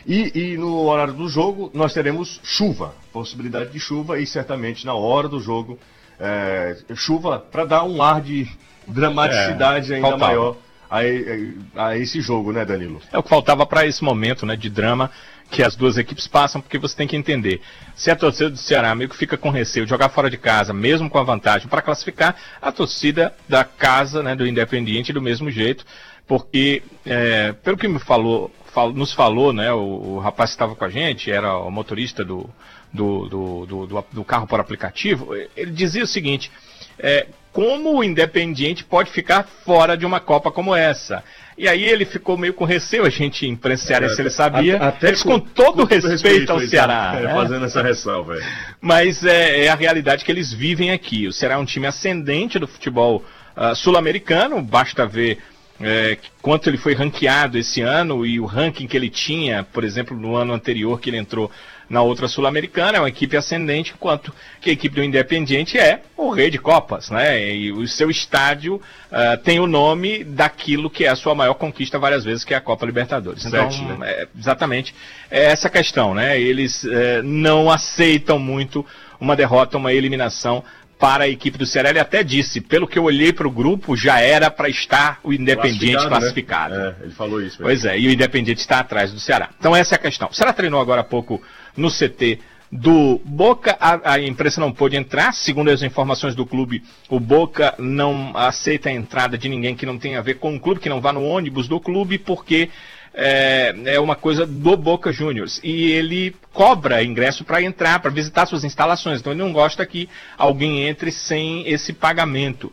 [0.06, 4.94] E, e, no horário do jogo nós teremos chuva, possibilidade de chuva e certamente na
[4.94, 5.80] hora do jogo
[6.20, 8.48] é, chuva para dar um ar de
[8.88, 10.32] dramaticidade é, ainda faltava.
[10.32, 10.58] maior
[10.92, 13.02] a, a, esse jogo, né, Danilo?
[13.14, 15.10] É o que faltava para esse momento, né, de drama
[15.50, 17.62] que as duas equipes passam, porque você tem que entender.
[17.94, 20.74] Se a torcida do Ceará meio que fica com receio de jogar fora de casa,
[20.74, 25.52] mesmo com a vantagem para classificar, a torcida da casa, né, do Independiente, do mesmo
[25.52, 25.86] jeito,
[26.26, 28.50] porque, é, pelo que me falou,
[28.94, 32.50] nos falou, né, o, o rapaz que estava com a gente, era o motorista do,
[32.94, 36.50] do, do, do, do carro por aplicativo, ele dizia o seguinte:
[36.98, 41.24] é, como o Independiente pode ficar fora de uma Copa como essa?
[41.58, 45.10] E aí ele ficou meio com receio, a gente imprensa é, se ele sabia, até
[45.10, 47.14] eles com, com todo com respeito, respeito ao Ceará.
[47.18, 47.34] É, né?
[47.34, 48.38] Fazendo essa ressalva.
[48.38, 48.42] É.
[48.80, 51.28] Mas é, é, a realidade que eles vivem aqui.
[51.28, 53.24] O Ceará é um time ascendente do futebol
[53.56, 55.40] uh, sul-americano, basta ver
[55.84, 60.16] é, quanto ele foi ranqueado esse ano e o ranking que ele tinha, por exemplo,
[60.16, 61.52] no ano anterior que ele entrou
[61.92, 66.30] na outra sul-americana, é uma equipe ascendente, enquanto que a equipe do Independiente é o
[66.30, 67.54] rei de Copas, né?
[67.54, 72.00] E o seu estádio uh, tem o nome daquilo que é a sua maior conquista
[72.00, 73.46] várias vezes, que é a Copa Libertadores.
[73.46, 73.98] Então, Sete, né?
[74.10, 74.96] é, exatamente,
[75.30, 76.40] é essa questão, né?
[76.40, 78.86] Eles é, não aceitam muito
[79.20, 80.64] uma derrota, uma eliminação
[80.98, 81.90] para a equipe do Ceará.
[81.90, 85.34] Ele até disse, pelo que eu olhei para o grupo, já era para estar o
[85.34, 86.74] Independiente classificado.
[86.74, 86.76] classificado.
[86.76, 86.96] Né?
[87.02, 87.58] É, ele falou isso.
[87.60, 89.50] Pois é, e o Independiente está atrás do Ceará.
[89.60, 90.30] Então essa é a questão.
[90.30, 91.42] O Ceará treinou agora há pouco
[91.76, 92.40] no CT
[92.72, 97.76] do Boca, a, a, imprensa não pôde entrar, segundo as informações do clube, o Boca
[97.78, 100.88] não aceita a entrada de ninguém que não tenha a ver com o clube, que
[100.88, 102.70] não vá no ônibus do clube, porque
[103.14, 105.60] é, é uma coisa do Boca Juniors.
[105.62, 109.20] E ele cobra ingresso para entrar, para visitar suas instalações.
[109.20, 110.08] Então ele não gosta que
[110.38, 112.72] alguém entre sem esse pagamento.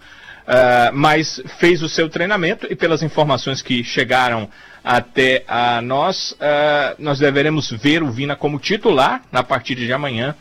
[0.49, 4.49] Uh, mas fez o seu treinamento e pelas informações que chegaram
[4.83, 10.35] até a nós, uh, nós deveremos ver o Vina como titular na partida de amanhã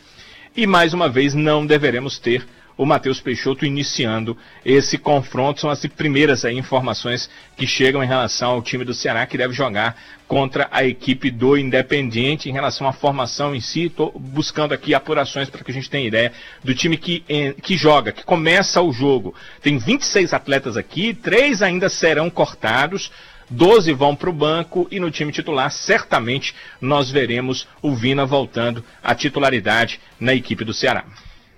[0.56, 2.46] e mais uma vez não deveremos ter
[2.78, 5.60] o Matheus Peixoto iniciando esse confronto.
[5.60, 9.52] São as primeiras aí, informações que chegam em relação ao time do Ceará que deve
[9.52, 13.86] jogar contra a equipe do Independiente em relação à formação em si.
[13.86, 17.24] Estou buscando aqui apurações para que a gente tenha ideia do time que,
[17.60, 19.34] que joga, que começa o jogo.
[19.60, 23.10] Tem 26 atletas aqui, três ainda serão cortados.
[23.50, 28.84] 12 vão para o banco e no time titular, certamente, nós veremos o Vina voltando
[29.02, 31.04] à titularidade na equipe do Ceará.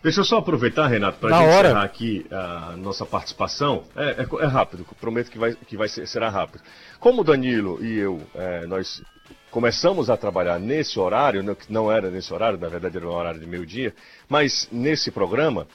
[0.03, 1.69] Deixa eu só aproveitar, Renato, para a gente hora.
[1.69, 3.85] encerrar aqui a nossa participação.
[3.95, 6.63] É, é, é, rápido, prometo que, vai, que vai ser, será rápido.
[6.99, 9.03] Como o Danilo e eu, é, nós
[9.51, 13.41] começamos a trabalhar nesse horário, não, não era nesse horário, na verdade era um horário
[13.41, 13.95] de meio-dia,
[14.27, 15.67] mas nesse programa,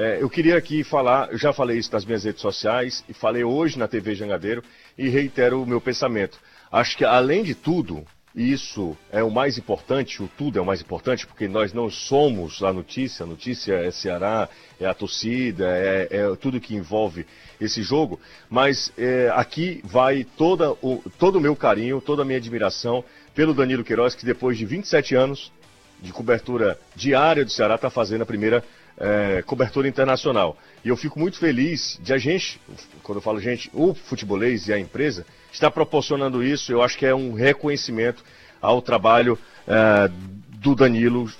[0.00, 3.44] é, eu queria aqui falar, eu já falei isso nas minhas redes sociais e falei
[3.44, 4.64] hoje na TV Jangadeiro
[4.96, 6.38] e reitero o meu pensamento.
[6.72, 8.02] Acho que, além de tudo,
[8.34, 12.62] isso é o mais importante, o tudo é o mais importante, porque nós não somos
[12.62, 14.48] a notícia, a notícia é Ceará,
[14.80, 17.26] é a torcida, é, é tudo que envolve
[17.60, 22.38] esse jogo, mas é, aqui vai toda o, todo o meu carinho, toda a minha
[22.38, 25.52] admiração pelo Danilo Queiroz, que depois de 27 anos
[26.00, 28.64] de cobertura diária do Ceará está fazendo a primeira
[28.98, 30.56] é, cobertura internacional.
[30.84, 32.60] E eu fico muito feliz de a gente,
[33.02, 36.72] quando eu falo gente, o futebolês e a empresa, está proporcionando isso.
[36.72, 38.22] Eu acho que é um reconhecimento
[38.60, 40.10] ao trabalho é,
[40.58, 41.30] do Danilo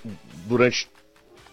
[0.47, 0.89] durante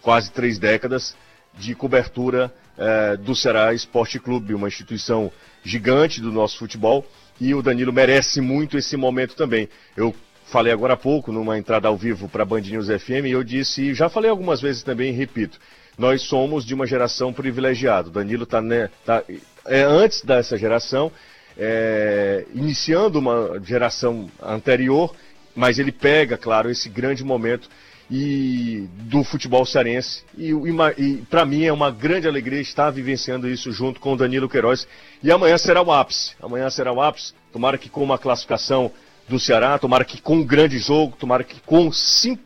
[0.00, 1.16] quase três décadas
[1.54, 5.30] de cobertura é, do Ceará Esporte Clube, uma instituição
[5.64, 7.04] gigante do nosso futebol.
[7.40, 9.68] E o Danilo merece muito esse momento também.
[9.96, 10.14] Eu
[10.46, 13.44] falei agora há pouco, numa entrada ao vivo para a Band News FM, e eu
[13.44, 15.58] disse, e já falei algumas vezes também, repito,
[15.98, 18.08] nós somos de uma geração privilegiada.
[18.08, 19.22] O Danilo está né, tá,
[19.66, 21.10] é, antes dessa geração,
[21.58, 25.14] é, iniciando uma geração anterior,
[25.54, 27.68] mas ele pega, claro, esse grande momento
[28.10, 30.22] e do futebol cearense.
[30.36, 34.16] E, e, e para mim é uma grande alegria estar vivenciando isso junto com o
[34.16, 34.86] Danilo Queiroz.
[35.22, 36.32] E amanhã será o ápice.
[36.40, 37.34] Amanhã será o ápice.
[37.52, 38.90] Tomara que com uma classificação
[39.28, 42.38] do Ceará, tomara que com um grande jogo, tomara que com sim,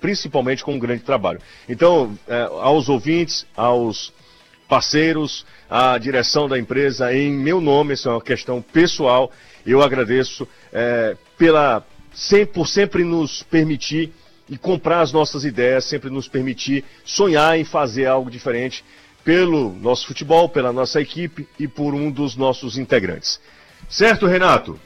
[0.00, 1.40] principalmente com um grande trabalho.
[1.68, 4.12] Então, é, aos ouvintes, aos
[4.68, 9.30] parceiros, à direção da empresa, em meu nome, isso é uma questão pessoal,
[9.64, 14.12] eu agradeço é, pela, sempre, por sempre nos permitir
[14.48, 18.84] e comprar as nossas ideias, sempre nos permitir sonhar em fazer algo diferente
[19.24, 23.40] pelo nosso futebol, pela nossa equipe e por um dos nossos integrantes.
[23.88, 24.78] Certo, Renato?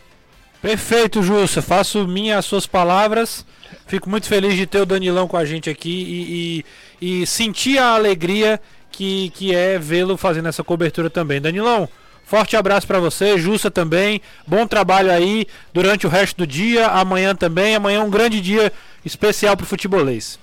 [0.60, 1.62] Perfeito, Jussa.
[1.62, 3.46] Faço minhas as suas palavras.
[3.86, 6.64] Fico muito feliz de ter o Danilão com a gente aqui e,
[7.00, 11.40] e, e sentir a alegria que, que é vê-lo fazendo essa cobertura também.
[11.40, 11.88] Danilão,
[12.24, 14.20] forte abraço para você, Jussa também.
[14.46, 17.74] Bom trabalho aí durante o resto do dia, amanhã também.
[17.74, 18.72] Amanhã é um grande dia
[19.04, 20.38] especial para o futebolês.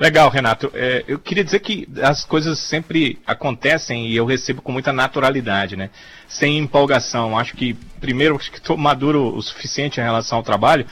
[0.00, 0.72] Legal, Renato.
[0.74, 5.76] É, eu queria dizer que as coisas sempre acontecem e eu recebo com muita naturalidade,
[5.76, 5.90] né?
[6.26, 7.38] Sem empolgação.
[7.38, 10.86] Acho que, primeiro, acho que estou maduro o suficiente em relação ao trabalho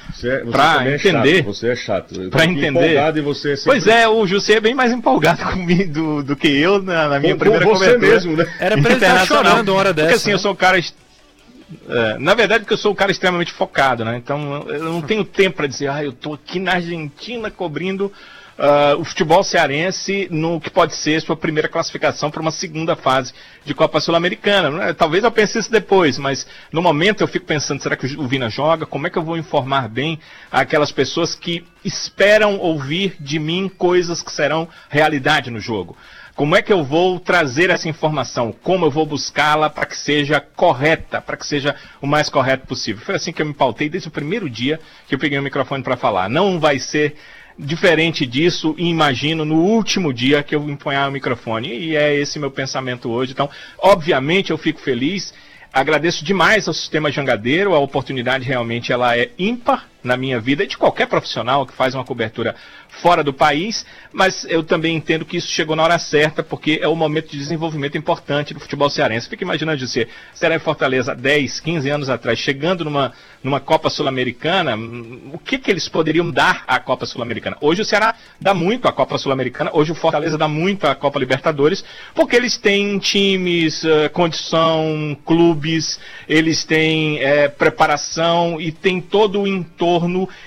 [0.53, 1.38] para é entender.
[1.38, 2.29] É você é chato.
[2.29, 3.16] Para entender.
[3.16, 3.81] E você é sempre...
[3.81, 7.18] Pois é, o José é bem mais empolgado comigo do, do que eu na, na
[7.18, 8.44] minha com, primeira com você mesmo, né?
[8.61, 10.09] Era pra ele estar chorando uma hora dessa.
[10.09, 10.35] Porque assim, né?
[10.35, 14.18] eu sou um cara É, na verdade, porque eu sou um cara extremamente focado, né?
[14.18, 18.12] Então eu não tenho tempo para dizer, ah, eu estou aqui na Argentina cobrindo
[18.59, 23.33] uh, o futebol cearense no que pode ser sua primeira classificação para uma segunda fase
[23.64, 24.71] de Copa Sul-Americana.
[24.71, 24.92] Né?
[24.92, 28.51] Talvez eu pense isso depois, mas no momento eu fico pensando, será que o Vina
[28.51, 28.85] joga?
[28.85, 30.18] Como é que eu vou informar bem
[30.51, 35.97] aquelas pessoas que esperam ouvir de mim coisas que serão realidade no jogo?
[36.35, 38.55] Como é que eu vou trazer essa informação?
[38.62, 43.05] Como eu vou buscá-la para que seja correta, para que seja o mais correto possível?
[43.05, 45.83] Foi assim que eu me pautei desde o primeiro dia que eu peguei o microfone
[45.83, 46.29] para falar.
[46.31, 47.16] Não vai ser
[47.59, 51.68] diferente disso, imagino, no último dia que eu empunhar o microfone.
[51.68, 53.33] E é esse meu pensamento hoje.
[53.33, 55.35] Então, obviamente, eu fico feliz.
[55.73, 60.67] Agradeço demais ao sistema jangadeiro, a oportunidade realmente ela é ímpar na minha vida e
[60.67, 62.55] de qualquer profissional que faz uma cobertura
[62.89, 66.89] fora do país, mas eu também entendo que isso chegou na hora certa, porque é
[66.89, 69.29] um momento de desenvolvimento importante do futebol cearense.
[69.29, 74.75] Fica imaginando você, será em Fortaleza 10, 15 anos atrás, chegando numa, numa Copa Sul-Americana,
[74.77, 77.57] hum, o que, que eles poderiam dar à Copa Sul-Americana?
[77.61, 81.19] Hoje o Ceará dá muito à Copa Sul-Americana, hoje o Fortaleza dá muito à Copa
[81.19, 81.85] Libertadores,
[82.15, 89.47] porque eles têm times, uh, condição, clubes, eles têm uh, preparação e tem todo o
[89.47, 89.88] entorno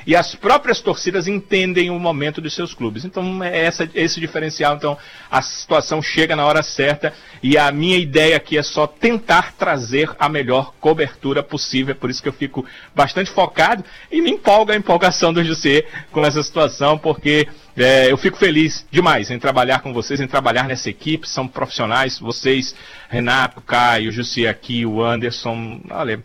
[0.06, 3.06] e as próprias torcidas entendem o momento dos seus clubes.
[3.06, 4.76] Então, é essa, esse diferencial.
[4.76, 4.98] Então,
[5.30, 10.10] a situação chega na hora certa e a minha ideia aqui é só tentar trazer
[10.20, 11.92] a melhor cobertura possível.
[11.92, 15.86] É por isso que eu fico bastante focado e me empolga a empolgação do José
[16.12, 20.68] com essa situação, porque é, eu fico feliz demais em trabalhar com vocês, em trabalhar
[20.68, 21.28] nessa equipe.
[21.28, 22.76] São profissionais, vocês,
[23.10, 25.82] Renato, Caio, José aqui, o Anderson.
[25.90, 26.22] Olha,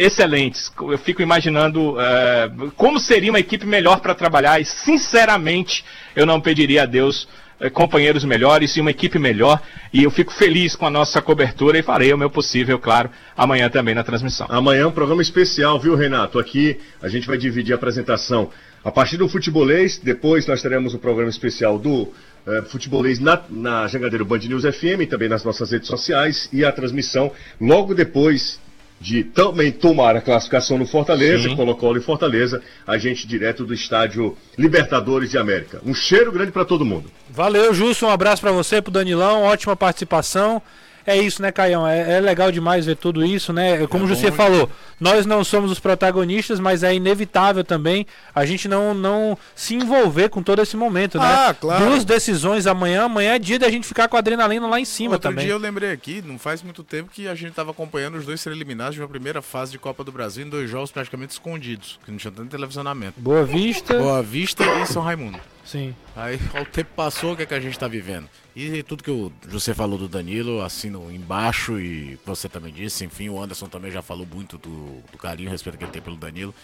[0.00, 0.72] excelentes.
[0.80, 5.84] Eu fico imaginando uh, como seria uma equipe melhor para trabalhar e, sinceramente,
[6.16, 7.28] eu não pediria a Deus
[7.60, 9.60] uh, companheiros melhores e uma equipe melhor.
[9.92, 13.68] E eu fico feliz com a nossa cobertura e farei o meu possível, claro, amanhã
[13.68, 14.46] também na transmissão.
[14.48, 16.38] Amanhã é um programa especial, viu, Renato?
[16.38, 18.50] Aqui a gente vai dividir a apresentação
[18.82, 19.98] a partir do futebolês.
[19.98, 24.62] Depois nós teremos o um programa especial do uh, futebolês na, na Jangadeiro Band News
[24.62, 28.58] FM, também nas nossas redes sociais e a transmissão logo depois
[29.00, 34.36] de também tomar a classificação no Fortaleza, Colo-Colo e Fortaleza, a gente direto do estádio
[34.58, 35.80] Libertadores de América.
[35.86, 37.10] Um cheiro grande para todo mundo.
[37.30, 40.60] Valeu, Justo, um abraço para você, pro Danilão, ótima participação
[41.06, 41.86] é isso, né, Caião?
[41.86, 43.86] É, é, legal demais ver tudo isso, né?
[43.86, 48.68] Como é você falou, nós não somos os protagonistas, mas é inevitável também a gente
[48.68, 51.24] não, não se envolver com todo esse momento, né?
[51.24, 51.56] ah, né?
[51.60, 51.84] Claro.
[51.86, 55.14] Duas decisões amanhã, amanhã é dia da gente ficar com a adrenalina lá em cima
[55.14, 55.44] Outro também.
[55.44, 58.40] dia eu lembrei aqui, não faz muito tempo que a gente estava acompanhando os dois
[58.40, 61.98] serem eliminados de uma primeira fase de Copa do Brasil em dois jogos praticamente escondidos,
[62.04, 63.20] que não tinha tanto televisionamento.
[63.20, 63.98] Boa Vista.
[63.98, 65.38] Boa Vista e São Raimundo.
[65.64, 65.94] Sim.
[66.16, 68.28] Aí o tempo passou, o que, é que a gente está vivendo?
[68.54, 73.28] E tudo que o, você falou do Danilo, assino embaixo e você também disse, enfim,
[73.28, 76.16] o Anderson também já falou muito do, do carinho e respeito que ele tem pelo
[76.16, 76.54] Danilo.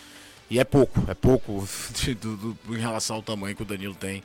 [0.50, 3.94] E é pouco, é pouco de, do, do, em relação ao tamanho que o Danilo
[3.94, 4.22] tem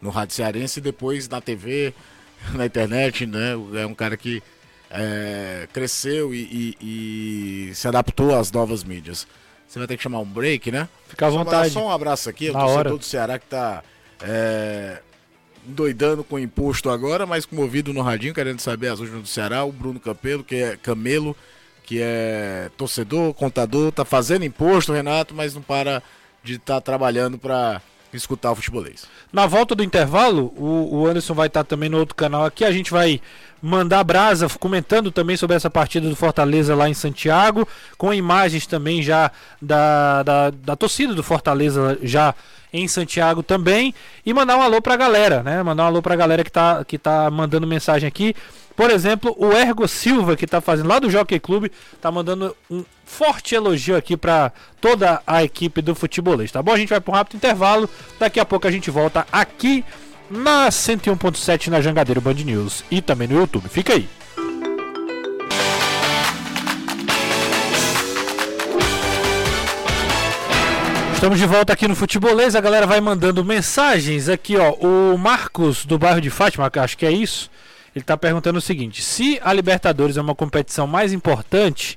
[0.00, 1.94] no Rádio Cearense e depois na TV,
[2.54, 3.52] na internet, né?
[3.74, 4.42] É um cara que
[4.90, 9.26] é, cresceu e, e, e, se adaptou às novas mídias.
[9.66, 10.86] Você vai ter que chamar um break, né?
[11.08, 11.70] Fica à vontade.
[11.70, 13.82] Só um abraço aqui, o torcedor do Ceará que tá
[14.22, 15.00] é,
[15.64, 19.64] doidando com imposto agora, mas comovido no radinho, querendo saber as últimas do Ceará.
[19.64, 21.36] O Bruno Campelo, que é Camelo,
[21.84, 26.02] que é torcedor, contador, tá fazendo imposto, Renato, mas não para
[26.42, 27.80] de estar tá trabalhando para
[28.12, 29.06] escutar o futebolês.
[29.32, 32.64] Na volta do intervalo, o, o Anderson vai estar tá também no outro canal aqui.
[32.64, 33.20] A gente vai
[33.60, 39.02] mandar brasa comentando também sobre essa partida do Fortaleza lá em Santiago, com imagens também
[39.02, 39.30] já
[39.60, 42.34] da, da, da torcida do Fortaleza já
[42.72, 43.94] em Santiago também.
[44.24, 45.62] E mandar um alô pra galera, né?
[45.62, 48.34] Mandar um alô pra galera que tá, que tá mandando mensagem aqui.
[48.74, 52.84] Por exemplo, o Ergo Silva, que tá fazendo lá do Jockey Clube, tá mandando um
[53.04, 56.72] forte elogio aqui para toda a equipe do futebolês, tá bom?
[56.72, 59.84] A gente vai para um rápido intervalo, daqui a pouco a gente volta aqui
[60.30, 63.68] na 101.7 na Jangadeiro Band News e também no YouTube.
[63.68, 64.08] Fica aí.
[71.22, 74.72] Estamos de volta aqui no Futebolês, a galera vai mandando mensagens aqui, ó.
[74.72, 77.48] O Marcos do bairro de Fátima, acho que é isso.
[77.94, 81.96] Ele está perguntando o seguinte: se a Libertadores é uma competição mais importante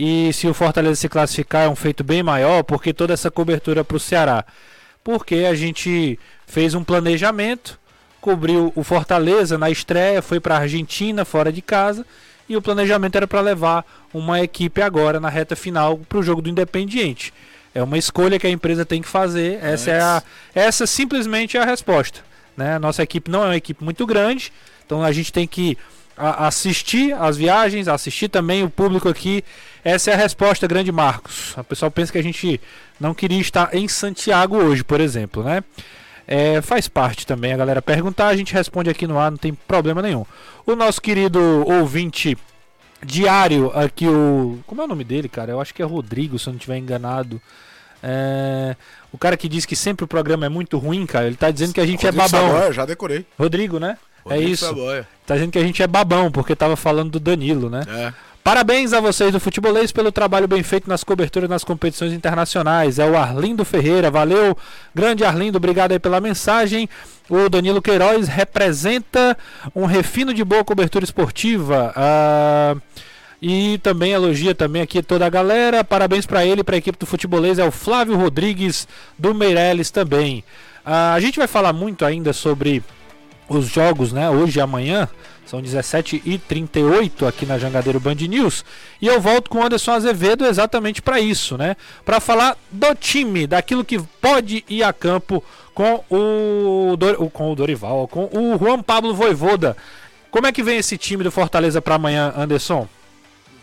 [0.00, 3.84] e se o Fortaleza se classificar é um feito bem maior, porque toda essa cobertura
[3.84, 4.44] para o Ceará?
[5.04, 7.78] Porque a gente fez um planejamento,
[8.20, 12.04] cobriu o Fortaleza na estreia, foi para a Argentina fora de casa
[12.48, 16.42] e o planejamento era para levar uma equipe agora na reta final para o jogo
[16.42, 17.32] do Independiente.
[17.76, 19.58] É uma escolha que a empresa tem que fazer.
[19.62, 20.22] Essa é a,
[20.54, 22.20] essa simplesmente é a resposta.
[22.56, 22.76] Né?
[22.76, 24.50] A nossa equipe não é uma equipe muito grande,
[24.86, 25.76] então a gente tem que
[26.16, 29.44] a assistir as viagens, assistir também o público aqui.
[29.84, 31.54] Essa é a resposta, grande Marcos.
[31.54, 32.58] O pessoal pensa que a gente
[32.98, 35.62] não queria estar em Santiago hoje, por exemplo, né?
[36.26, 39.52] É, faz parte também a galera perguntar, a gente responde aqui no ar, não tem
[39.52, 40.24] problema nenhum.
[40.64, 42.38] O nosso querido ouvinte
[43.04, 44.58] diário aqui, o.
[44.66, 45.52] Como é o nome dele, cara?
[45.52, 47.38] Eu acho que é Rodrigo, se eu não estiver enganado.
[48.08, 48.76] É...
[49.12, 51.74] O cara que diz que sempre o programa é muito ruim, cara, ele tá dizendo
[51.74, 52.52] que a gente é Rodrigo é babão.
[52.52, 53.26] Saboia, já decorei.
[53.36, 53.98] Rodrigo, né?
[54.24, 54.64] É Rodrigo é isso.
[54.64, 55.08] Saboia.
[55.26, 57.82] Tá dizendo que a gente é babão, porque tava falando do Danilo, né?
[57.88, 58.12] É.
[58.46, 63.00] Parabéns a vocês do Futebolês pelo trabalho bem feito nas coberturas nas competições internacionais.
[63.00, 64.08] É o Arlindo Ferreira.
[64.08, 64.56] Valeu,
[64.94, 66.88] grande Arlindo, obrigado aí pela mensagem.
[67.28, 69.36] O Danilo Queiroz representa
[69.74, 71.92] um refino de boa cobertura esportiva.
[71.96, 72.80] Uh,
[73.40, 75.84] e também elogia também aqui toda a galera.
[75.84, 77.58] Parabéns para ele, para a equipe do Futebolês.
[77.58, 80.44] É o Flávio Rodrigues do Meirelles também.
[80.84, 82.82] Uh, a gente vai falar muito ainda sobre
[83.48, 84.30] os jogos, né?
[84.30, 85.08] Hoje e amanhã.
[85.44, 88.64] São 17h38 aqui na Jangadeiro Band News.
[89.00, 91.76] E eu volto com o Anderson Azevedo exatamente para isso, né?
[92.04, 97.54] Para falar do time, daquilo que pode ir a campo com o, Dor com o
[97.54, 99.76] Dorival, com o Juan Pablo Voivoda.
[100.32, 102.88] Como é que vem esse time do Fortaleza para amanhã, Anderson?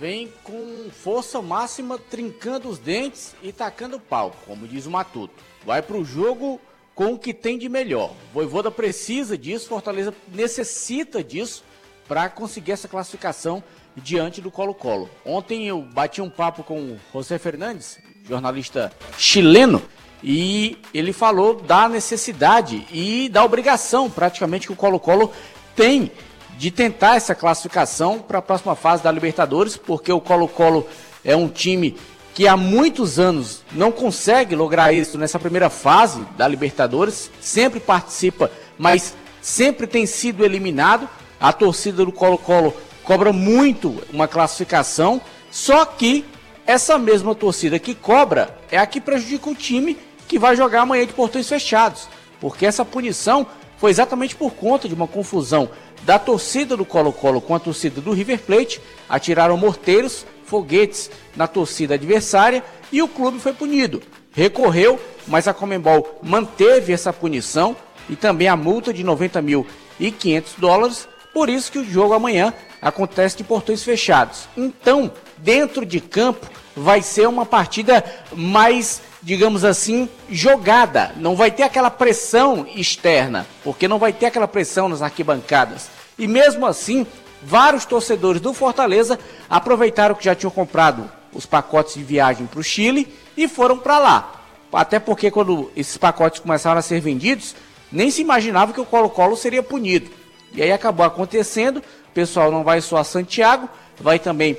[0.03, 5.33] Vem com força máxima, trincando os dentes e tacando pau, como diz o Matuto.
[5.65, 6.59] Vai para o jogo
[6.93, 8.13] com o que tem de melhor.
[8.33, 11.63] Voivoda precisa disso, Fortaleza necessita disso
[12.05, 13.63] para conseguir essa classificação
[13.95, 15.09] diante do Colo-Colo.
[15.25, 17.97] Ontem eu bati um papo com o José Fernandes,
[18.27, 19.81] jornalista chileno,
[20.21, 25.31] e ele falou da necessidade e da obrigação praticamente que o Colo-Colo
[25.77, 26.11] tem
[26.57, 30.87] de tentar essa classificação para a próxima fase da Libertadores, porque o Colo-Colo
[31.23, 31.95] é um time
[32.33, 38.51] que há muitos anos não consegue lograr isso nessa primeira fase da Libertadores, sempre participa,
[38.77, 41.07] mas sempre tem sido eliminado.
[41.39, 42.73] A torcida do Colo-Colo
[43.03, 46.25] cobra muito uma classificação, só que
[46.65, 49.97] essa mesma torcida que cobra é a que prejudica o time
[50.27, 52.07] que vai jogar amanhã de portões fechados,
[52.39, 53.45] porque essa punição
[53.77, 55.69] foi exatamente por conta de uma confusão
[56.05, 61.95] da torcida do Colo-Colo com a torcida do River Plate, atiraram morteiros, foguetes na torcida
[61.95, 64.01] adversária e o clube foi punido.
[64.31, 67.75] Recorreu, mas a Comembol manteve essa punição
[68.09, 69.65] e também a multa de 90 mil
[69.99, 74.47] e 500 dólares por isso que o jogo amanhã acontece de portões fechados.
[74.55, 75.11] Então,
[75.43, 81.11] dentro de campo, vai ser uma partida mais, digamos assim, jogada.
[81.17, 85.89] Não vai ter aquela pressão externa, porque não vai ter aquela pressão nas arquibancadas.
[86.17, 87.05] E mesmo assim,
[87.43, 89.19] vários torcedores do Fortaleza
[89.49, 93.99] aproveitaram que já tinham comprado os pacotes de viagem para o Chile e foram para
[93.99, 94.31] lá.
[94.71, 97.55] Até porque quando esses pacotes começaram a ser vendidos,
[97.91, 100.09] nem se imaginava que o Colo-Colo seria punido.
[100.53, 103.67] E aí acabou acontecendo, o pessoal não vai só a Santiago,
[103.99, 104.57] vai também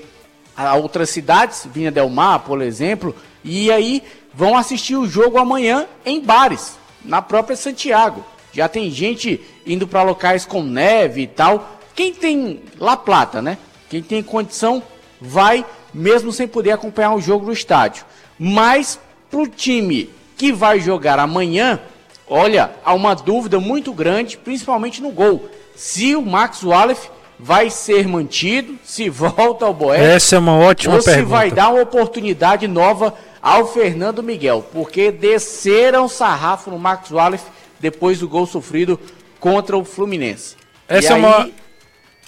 [0.56, 4.02] a outras cidades, Vinha Del Mar, por exemplo, e aí
[4.32, 8.24] vão assistir o jogo amanhã em bares, na própria Santiago.
[8.52, 11.78] Já tem gente indo para locais com neve e tal.
[11.94, 13.58] Quem tem La Plata, né?
[13.90, 14.82] Quem tem condição
[15.20, 18.04] vai mesmo sem poder acompanhar o jogo no estádio.
[18.38, 18.98] Mas
[19.30, 21.80] para o time que vai jogar amanhã,
[22.26, 28.06] olha, há uma dúvida muito grande, principalmente no gol se o Max Wallace vai ser
[28.06, 30.14] mantido, se volta ao Boé.
[30.14, 31.20] Essa é uma ótima ou pergunta.
[31.20, 37.10] Ou se vai dar uma oportunidade nova ao Fernando Miguel, porque desceram sarrafo no Max
[37.10, 37.44] Wallace
[37.78, 38.98] depois do gol sofrido
[39.38, 40.56] contra o Fluminense.
[40.88, 41.20] Essa, é, aí...
[41.20, 41.50] uma...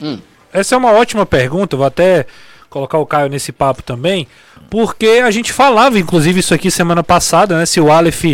[0.02, 0.18] Hum.
[0.52, 2.26] Essa é uma ótima pergunta, vou até
[2.68, 4.26] colocar o Caio nesse papo também,
[4.68, 7.64] porque a gente falava, inclusive, isso aqui semana passada, né?
[7.64, 8.24] Se o Aleph.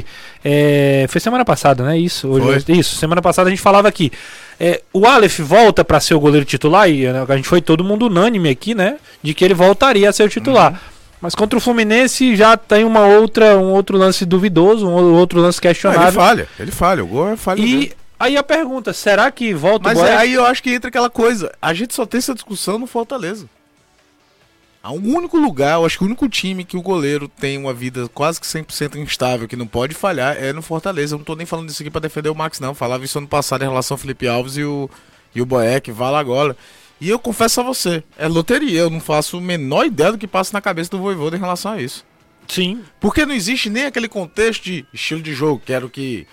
[0.44, 1.06] É...
[1.08, 1.98] Foi semana passada, né?
[1.98, 2.96] Isso, hoje, isso.
[2.96, 4.10] Semana passada a gente falava aqui.
[4.59, 7.82] É, o Aleph volta para ser o goleiro titular e né, a gente foi todo
[7.82, 8.96] mundo unânime aqui, né?
[9.22, 10.72] De que ele voltaria a ser o titular.
[10.72, 10.78] Uhum.
[11.22, 15.61] Mas contra o Fluminense já tem uma outra, um outro lance duvidoso, um outro lance
[15.61, 16.09] questionável.
[16.09, 17.61] ele falha, ele falha, o gol é falha.
[17.61, 17.92] E dele.
[18.18, 21.09] aí a pergunta, será que volta Mas o é, aí eu acho que entra aquela
[21.09, 23.46] coisa, a gente só tem essa discussão no Fortaleza.
[24.82, 27.72] Há um único lugar, eu acho que o único time que o goleiro tem uma
[27.72, 31.14] vida quase que 100% instável, que não pode falhar, é no Fortaleza.
[31.14, 32.74] Eu não tô nem falando disso aqui para defender o Max, não.
[32.74, 34.90] falava isso ano passado em relação ao Felipe Alves e o,
[35.32, 36.56] e o Boeck, lá agora.
[37.00, 38.80] E eu confesso a você, é loteria.
[38.80, 41.72] Eu não faço a menor ideia do que passa na cabeça do Voivoda em relação
[41.72, 42.04] a isso.
[42.48, 42.82] Sim.
[43.00, 46.26] Porque não existe nem aquele contexto de estilo de jogo, que era o que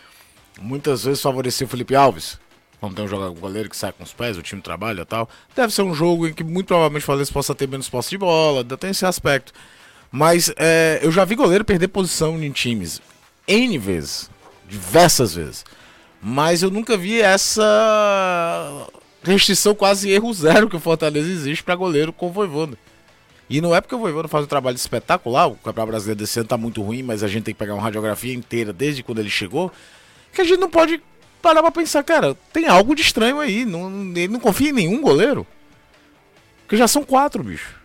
[0.60, 2.40] muitas vezes favorecia o Felipe Alves.
[2.82, 5.06] Vamos ter um jogador, um goleiro que sai com os pés, o time trabalha e
[5.06, 5.30] tal.
[5.56, 8.18] Deve ser um jogo em que muito provavelmente o Fortaleza possa ter menos posse de
[8.18, 9.54] bola, tem esse aspecto.
[10.12, 13.02] Mas é, eu já vi goleiro perder posição em times
[13.48, 14.30] N vezes,
[14.68, 15.66] diversas vezes.
[16.22, 18.88] Mas eu nunca vi essa
[19.24, 22.78] restrição quase erro zero que o Fortaleza existe para goleiro com o Voivoda.
[23.50, 26.48] E não é porque o Voivoda faz um trabalho espetacular, o Campeonato Brasileiro desse ano
[26.48, 29.30] tá muito ruim, mas a gente tem que pegar uma radiografia inteira desde quando ele
[29.30, 29.72] chegou,
[30.32, 31.02] que a gente não pode
[31.42, 35.02] parar pra pensar, cara, tem algo de estranho aí, não, ele não confia em nenhum
[35.02, 35.46] goleiro.
[36.62, 37.76] Porque já são quatro, bicho.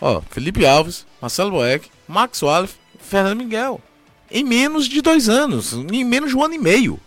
[0.00, 3.80] Ó, Felipe Alves, Marcelo Boeck, Max Wallace, Fernando Miguel.
[4.30, 7.00] Em menos de dois anos, em menos de um ano e meio.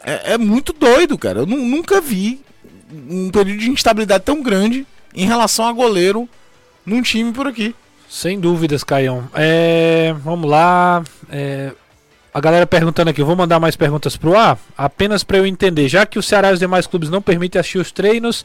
[0.00, 1.40] É, é muito doido, cara.
[1.40, 2.40] Eu nunca vi
[2.90, 6.28] um período de instabilidade tão grande em relação a goleiro
[6.84, 7.74] num time por aqui.
[8.08, 9.28] Sem dúvidas, Caião.
[9.34, 11.04] É, vamos lá.
[11.28, 11.72] É,
[12.32, 15.88] a galera perguntando aqui, vou mandar mais perguntas pro ar, apenas para eu entender.
[15.88, 18.44] Já que o Ceará e os demais clubes não permitem assistir os treinos,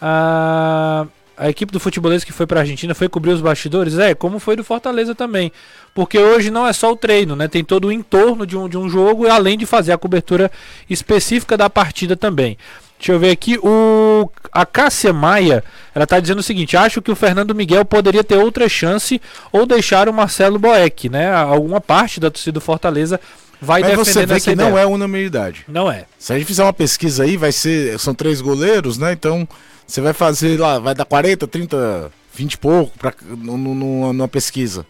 [0.00, 1.06] a,
[1.36, 3.98] a equipe do futebolês que foi para a Argentina foi cobrir os bastidores?
[3.98, 5.52] É, como foi do Fortaleza também.
[5.94, 7.48] Porque hoje não é só o treino, né?
[7.48, 10.50] Tem todo o entorno de um, de um jogo, além de fazer a cobertura
[10.88, 12.56] específica da partida também.
[12.98, 15.62] Deixa eu ver aqui, o a Cássia Maia,
[15.94, 19.20] ela está dizendo o seguinte: acho que o Fernando Miguel poderia ter outra chance
[19.52, 21.32] ou deixar o Marcelo Boeck, né?
[21.32, 23.20] Alguma parte da torcida do Fortaleza
[23.60, 24.68] vai Mas você vê que ideia.
[24.70, 25.64] não é unanimidade.
[25.68, 26.06] Não é.
[26.18, 29.12] Se a gente fizer uma pesquisa aí, vai ser, são três goleiros, né?
[29.12, 29.46] Então
[29.86, 34.84] você vai fazer lá, vai dar 40, 30, 20 e pouco pra, numa pesquisa.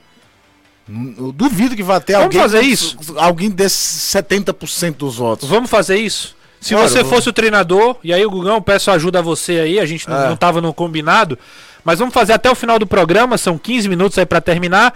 [1.18, 2.40] Eu duvido que vá ter Vamos alguém.
[2.40, 2.96] fazer isso?
[3.16, 5.46] Alguém desses 70% dos votos.
[5.46, 6.37] Vamos fazer isso?
[6.60, 9.78] Se claro, você fosse o treinador, e aí o Gugão, peço ajuda a você aí,
[9.78, 10.28] a gente não, é.
[10.28, 11.38] não tava no combinado,
[11.84, 14.92] mas vamos fazer até o final do programa, são 15 minutos aí para terminar.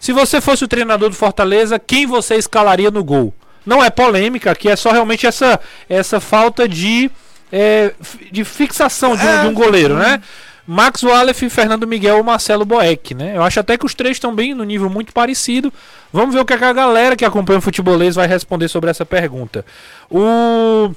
[0.00, 3.32] Se você fosse o treinador do Fortaleza, quem você escalaria no gol?
[3.64, 7.10] Não é polêmica, aqui é só realmente essa, essa falta de,
[7.52, 7.92] é,
[8.30, 9.42] de fixação de um, é.
[9.42, 10.20] de um goleiro, né?
[10.66, 13.36] Max Wallace, Fernando Miguel ou Marcelo Boeck, né?
[13.36, 15.72] Eu acho até que os três estão bem no nível muito parecido.
[16.12, 19.64] Vamos ver o que a galera que acompanha o futebolês vai responder sobre essa pergunta.
[20.10, 20.94] O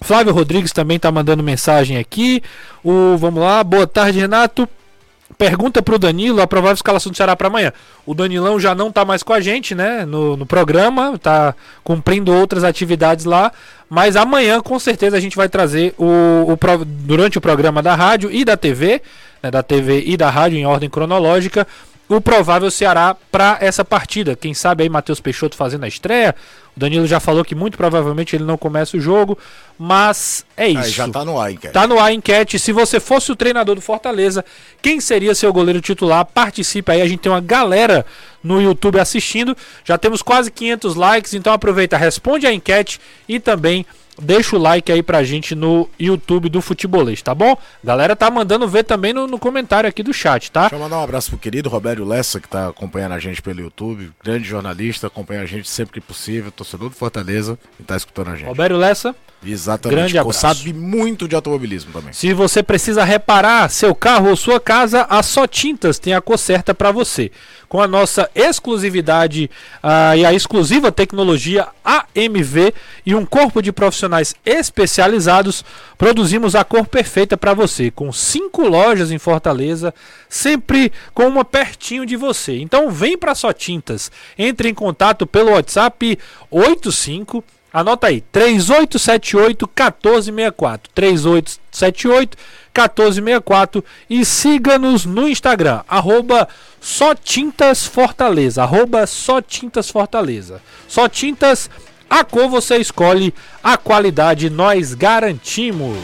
[0.00, 2.42] Flávio Rodrigues também está mandando mensagem aqui.
[2.84, 4.68] O vamos lá, boa tarde, Renato.
[5.36, 7.72] Pergunta para o Danilo a provável escalação do Ceará para amanhã.
[8.06, 10.06] O Danilão já não está mais com a gente, né?
[10.06, 11.54] No, no programa, está
[11.84, 13.52] cumprindo outras atividades lá.
[13.90, 18.30] Mas amanhã, com certeza, a gente vai trazer o, o durante o programa da rádio
[18.32, 19.02] e da TV,
[19.42, 21.66] né, da TV e da rádio em ordem cronológica,
[22.08, 24.34] o provável Ceará para essa partida.
[24.34, 26.34] Quem sabe aí Matheus Peixoto fazendo a estreia.
[26.76, 29.36] O Danilo já falou que muito provavelmente ele não começa o jogo,
[29.78, 30.78] mas é isso.
[30.78, 31.74] Aí já tá no ar enquete.
[31.74, 32.58] Tá no ar enquete.
[32.58, 34.44] Se você fosse o treinador do Fortaleza,
[34.80, 36.24] quem seria seu goleiro titular?
[36.24, 38.06] Participe aí, a gente tem uma galera
[38.42, 39.56] no YouTube assistindo.
[39.84, 43.84] Já temos quase 500 likes, então aproveita, responde a enquete e também
[44.20, 47.56] deixa o like aí pra gente no YouTube do Futebolês, tá bom?
[47.82, 50.62] Galera tá mandando ver também no, no, comentário aqui do chat, tá?
[50.62, 53.60] Deixa eu mandar um abraço pro querido Roberto Lessa, que tá acompanhando a gente pelo
[53.60, 58.28] YouTube, grande jornalista, acompanha a gente sempre que possível, torcedor do Fortaleza e tá escutando
[58.28, 58.46] a gente.
[58.46, 59.14] Roberto Lessa.
[59.44, 59.96] Exatamente.
[59.96, 60.40] Grande abraço.
[60.40, 62.12] Sabe muito de automobilismo também.
[62.12, 66.38] Se você precisa reparar seu carro ou sua casa, a Só Tintas tem a cor
[66.38, 67.30] certa para você
[67.68, 69.50] com a nossa exclusividade
[69.82, 72.72] uh, e a exclusiva tecnologia AMV
[73.04, 75.64] e um corpo de profissionais especializados,
[75.96, 79.94] produzimos a cor perfeita para você, com cinco lojas em Fortaleza,
[80.28, 82.58] sempre com uma pertinho de você.
[82.58, 86.18] Então vem para Só Tintas, entre em contato pelo WhatsApp
[86.50, 90.90] 85 Anota aí, 3878 1464.
[90.94, 92.36] 3878
[92.74, 96.48] 1464 e siga-nos no Instagram, arroba
[96.80, 100.62] só tintas Fortaleza, arroba só tintas Fortaleza.
[100.86, 101.68] Só tintas,
[102.08, 105.96] a cor você escolhe, a qualidade nós garantimos.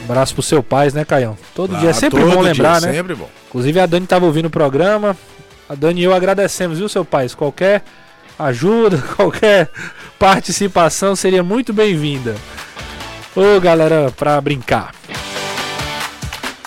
[0.00, 1.36] Um abraço pro seu pai, né, Caião?
[1.54, 2.92] Todo ah, dia é sempre bom lembrar, né?
[2.92, 3.28] Sempre bom.
[3.48, 5.16] Inclusive a Dani estava ouvindo o programa.
[5.68, 7.28] A Dani e eu agradecemos, viu, seu pai?
[7.30, 7.82] Qualquer
[8.38, 9.70] ajuda, qualquer
[10.18, 12.36] participação seria muito bem-vinda.
[13.34, 14.94] Ô galera, pra brincar.
[15.08, 15.12] A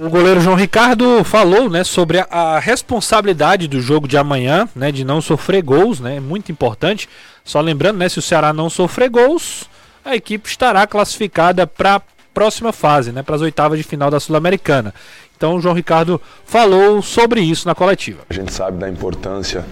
[0.00, 4.92] O goleiro João Ricardo falou, né, sobre a, a, responsabilidade do jogo de amanhã, né,
[4.92, 7.08] de não sofrer gols, né, é muito importante.
[7.44, 9.68] Só lembrando, né, se o Ceará não sofrer gols,
[10.04, 14.20] a equipe estará classificada para a próxima fase, né, para as oitavas de final da
[14.20, 14.94] Sul-Americana.
[15.36, 18.22] Então, o João Ricardo falou sobre isso na coletiva.
[18.28, 19.64] A gente sabe da importância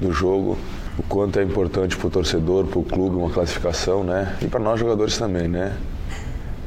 [0.00, 0.58] do jogo,
[0.98, 4.60] o quanto é importante para o torcedor, para o clube, uma classificação, né, e para
[4.60, 5.76] nós jogadores também, né.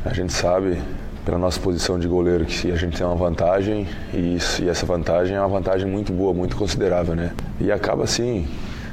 [0.03, 0.79] A gente sabe
[1.25, 4.85] pela nossa posição de goleiro que a gente tem uma vantagem e, isso, e essa
[4.85, 7.31] vantagem é uma vantagem muito boa, muito considerável, né?
[7.59, 8.47] E acaba assim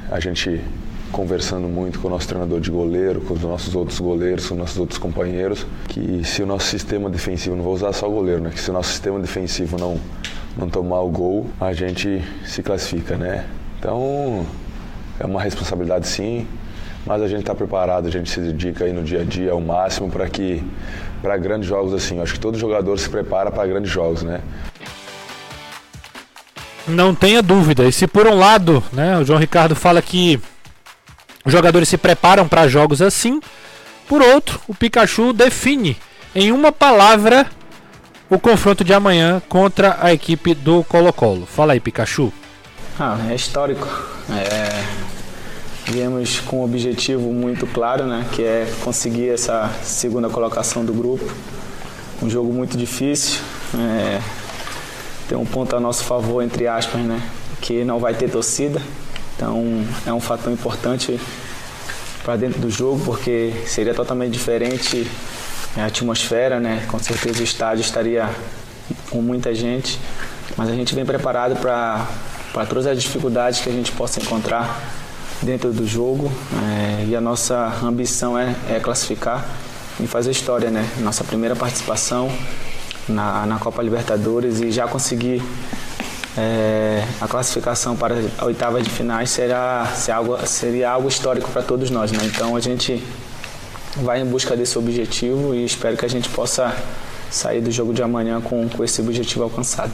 [0.09, 0.59] a gente
[1.13, 4.59] conversando muito com o nosso treinador de goleiro, com os nossos outros goleiros, com os
[4.59, 8.41] nossos outros companheiros, que se o nosso sistema defensivo, não vou usar só o goleiro,
[8.41, 8.49] né?
[8.49, 9.99] Que se o nosso sistema defensivo não,
[10.57, 13.45] não tomar o gol, a gente se classifica, né?
[13.79, 14.43] Então
[15.19, 16.47] é uma responsabilidade sim,
[17.05, 19.61] mas a gente está preparado, a gente se dedica aí no dia a dia ao
[19.61, 20.63] máximo para que
[21.21, 22.19] para grandes jogos assim.
[22.19, 24.41] acho que todo jogador se prepara para grandes jogos, né?
[26.87, 27.85] Não tenha dúvida.
[27.85, 30.41] E se por um lado, né, o João Ricardo fala que
[31.45, 33.39] os jogadores se preparam para jogos assim,
[34.07, 35.97] por outro, o Pikachu define
[36.35, 37.47] em uma palavra
[38.29, 41.45] o confronto de amanhã contra a equipe do Colo-Colo.
[41.45, 42.33] Fala aí, Pikachu.
[42.99, 43.87] Ah, é histórico.
[44.29, 44.83] É,
[45.85, 51.29] Viemos com um objetivo muito claro, né, que é conseguir essa segunda colocação do grupo.
[52.21, 53.41] Um jogo muito difícil,
[53.77, 54.21] é,
[55.27, 57.21] tem um ponto a nosso favor, entre aspas, né,
[57.59, 58.81] que não vai ter torcida.
[59.43, 61.19] Então é um fator importante
[62.23, 65.05] para dentro do jogo, porque seria totalmente diferente
[65.75, 66.85] a atmosfera, né?
[66.87, 68.29] Com certeza o estádio estaria
[69.09, 69.99] com muita gente,
[70.55, 72.07] mas a gente vem preparado para
[72.69, 74.81] todas as dificuldades que a gente possa encontrar
[75.41, 76.31] dentro do jogo
[76.63, 79.45] é, e a nossa ambição é, é, classificar
[79.99, 80.89] e fazer história, né?
[80.99, 82.31] Nossa primeira participação
[83.09, 85.43] na, na Copa Libertadores e já conseguir
[86.37, 91.61] é, a classificação para a oitava de finais será, seria algo, seria algo histórico para
[91.61, 92.19] todos nós, né?
[92.23, 93.03] Então a gente
[93.97, 96.75] vai em busca desse objetivo e espero que a gente possa
[97.29, 99.93] sair do jogo de amanhã com, com esse objetivo alcançado.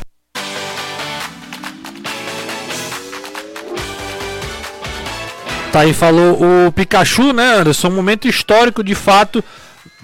[5.71, 7.89] Tá aí, falou o Pikachu, né, Anderson?
[7.89, 9.43] Um momento histórico de fato,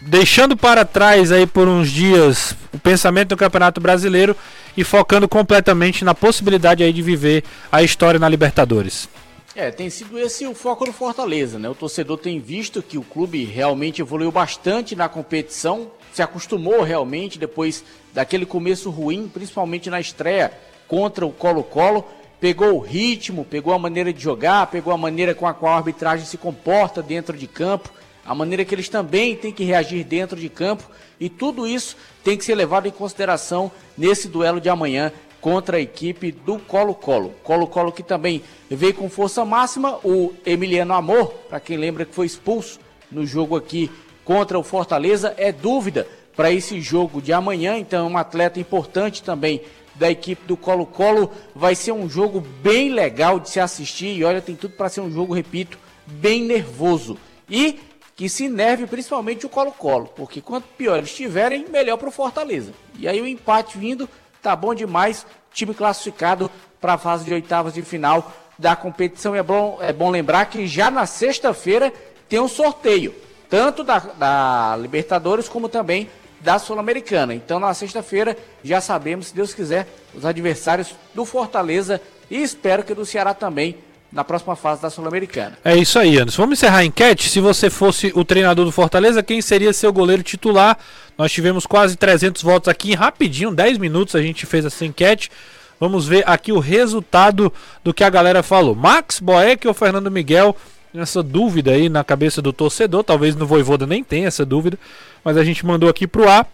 [0.02, 4.36] deixando para trás aí por uns dias o pensamento do Campeonato Brasileiro
[4.76, 9.10] e focando completamente na possibilidade aí de viver a história na Libertadores.
[9.56, 11.70] É, tem sido esse o foco do Fortaleza, né?
[11.70, 17.40] O torcedor tem visto que o clube realmente evoluiu bastante na competição, se acostumou realmente
[17.40, 20.52] depois daquele começo ruim, principalmente na estreia
[20.88, 22.06] contra o Colo-Colo
[22.40, 25.78] pegou o ritmo, pegou a maneira de jogar, pegou a maneira com a qual a
[25.78, 27.92] arbitragem se comporta dentro de campo,
[28.26, 30.84] a maneira que eles também têm que reagir dentro de campo,
[31.20, 35.82] e tudo isso tem que ser levado em consideração nesse duelo de amanhã contra a
[35.82, 37.34] equipe do Colo-Colo.
[37.44, 42.26] Colo-Colo que também veio com força máxima, o Emiliano Amor, para quem lembra que foi
[42.26, 42.80] expulso
[43.12, 43.92] no jogo aqui
[44.24, 49.24] contra o Fortaleza, é dúvida para esse jogo de amanhã, então é um atleta importante
[49.24, 49.62] também
[49.94, 51.32] da equipe do Colo-Colo.
[51.56, 55.02] Vai ser um jogo bem legal de se assistir e olha, tem tudo para ser
[55.02, 57.18] um jogo, repito, bem nervoso.
[57.50, 57.80] E
[58.16, 62.72] que se nerve principalmente o Colo-Colo, porque quanto pior eles estiverem, melhor para o Fortaleza.
[62.98, 64.10] E aí o empate vindo
[64.42, 66.50] tá bom demais, time classificado
[66.80, 69.36] para a fase de oitavas de final da competição.
[69.36, 71.92] É bom, é bom lembrar que já na sexta-feira
[72.30, 73.14] tem um sorteio,
[73.50, 76.10] tanto da, da Libertadores como também
[76.40, 77.34] da Sul-Americana.
[77.34, 82.00] Então, na sexta-feira, já sabemos, se Deus quiser, os adversários do Fortaleza
[82.30, 83.78] e espero que do Ceará também
[84.12, 85.58] na próxima fase da Sul-Americana.
[85.64, 86.42] É isso aí, Anderson.
[86.42, 87.30] Vamos encerrar a enquete.
[87.30, 90.78] Se você fosse o treinador do Fortaleza, quem seria seu goleiro titular?
[91.18, 95.32] Nós tivemos quase 300 votos aqui, rapidinho, 10 minutos a gente fez essa enquete.
[95.80, 97.52] Vamos ver aqui o resultado
[97.84, 98.74] do que a galera falou.
[98.74, 100.56] Max Boeck ou Fernando Miguel?
[100.94, 104.80] Essa dúvida aí na cabeça do torcedor, talvez no Voivoda nem tenha essa dúvida
[105.26, 106.48] mas a gente mandou aqui pro ar.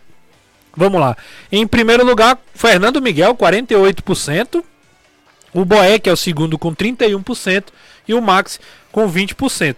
[0.75, 1.17] Vamos lá.
[1.51, 4.63] Em primeiro lugar, Fernando Miguel, 48%.
[5.53, 7.65] O Boeck é o segundo com 31%
[8.07, 8.59] e o Max
[8.91, 9.77] com 20%.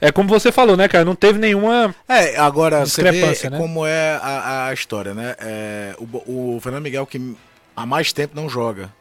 [0.00, 1.04] É como você falou, né, cara?
[1.04, 3.58] Não teve nenhuma é, agora discrepância, né?
[3.58, 5.34] como é a, a história, né?
[5.40, 7.36] É, o, o Fernando Miguel que
[7.74, 8.92] há mais tempo não joga.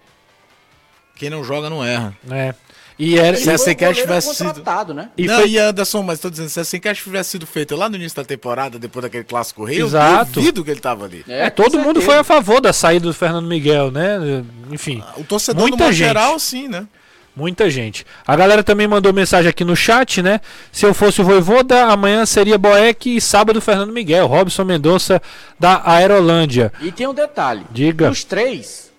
[1.16, 2.16] Quem não joga não erra.
[2.32, 2.54] É.
[3.00, 4.64] E era, se a Sencast tivesse sido.
[4.94, 5.10] Né?
[5.16, 5.50] E, não, foi...
[5.50, 8.26] e Anderson, mas tô dizendo, se a Sencast tivesse sido feita lá no início da
[8.26, 10.32] temporada, depois daquele clássico rei, Exato.
[10.32, 11.24] eu duvido que ele tava ali.
[11.28, 14.44] É, é todo mundo foi a favor da saída do Fernando Miguel, né?
[14.72, 15.04] Enfim.
[15.16, 16.08] O torcedor muita no gente.
[16.08, 16.88] geral, sim, né?
[17.36, 18.04] Muita gente.
[18.26, 20.42] A galera também mandou mensagem aqui no chat, né?
[20.72, 24.26] Se eu fosse o Voivoda, amanhã seria Boeck e sábado Fernando Miguel.
[24.26, 25.22] Robson Mendonça
[25.60, 26.74] da Aerolândia.
[26.82, 27.64] E tem um detalhe.
[27.70, 28.10] Diga.
[28.10, 28.92] Dos três,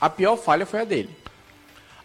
[0.00, 1.19] a pior falha foi a dele.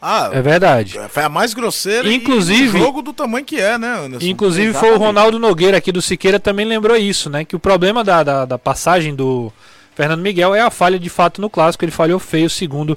[0.07, 0.99] Ah, é verdade.
[1.09, 4.27] Foi a mais grosseira inclusive, e jogo do tamanho que é, né, Anderson?
[4.27, 4.93] Inclusive Exatamente.
[4.93, 7.43] foi o Ronaldo Nogueira aqui do Siqueira também lembrou isso, né?
[7.43, 9.51] Que o problema da, da, da passagem do
[9.95, 11.83] Fernando Miguel é a falha de fato no clássico.
[11.83, 12.95] Ele falhou feio, segundo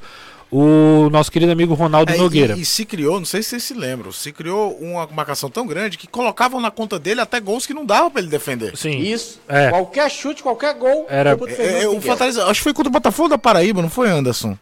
[0.51, 2.55] o nosso querido amigo Ronaldo é, Nogueira.
[2.57, 5.67] E, e, se criou, não sei se vocês se lembram, se criou uma marcação tão
[5.67, 8.77] grande que colocavam na conta dele até gols que não dava para ele defender.
[8.77, 8.99] Sim.
[8.99, 9.41] Isso.
[9.49, 9.71] É.
[9.71, 11.07] Qualquer chute, qualquer gol.
[11.09, 11.31] Era.
[11.31, 14.57] É, é, o Fortaleza, acho que foi contra o Botafogo da Paraíba, não foi Anderson?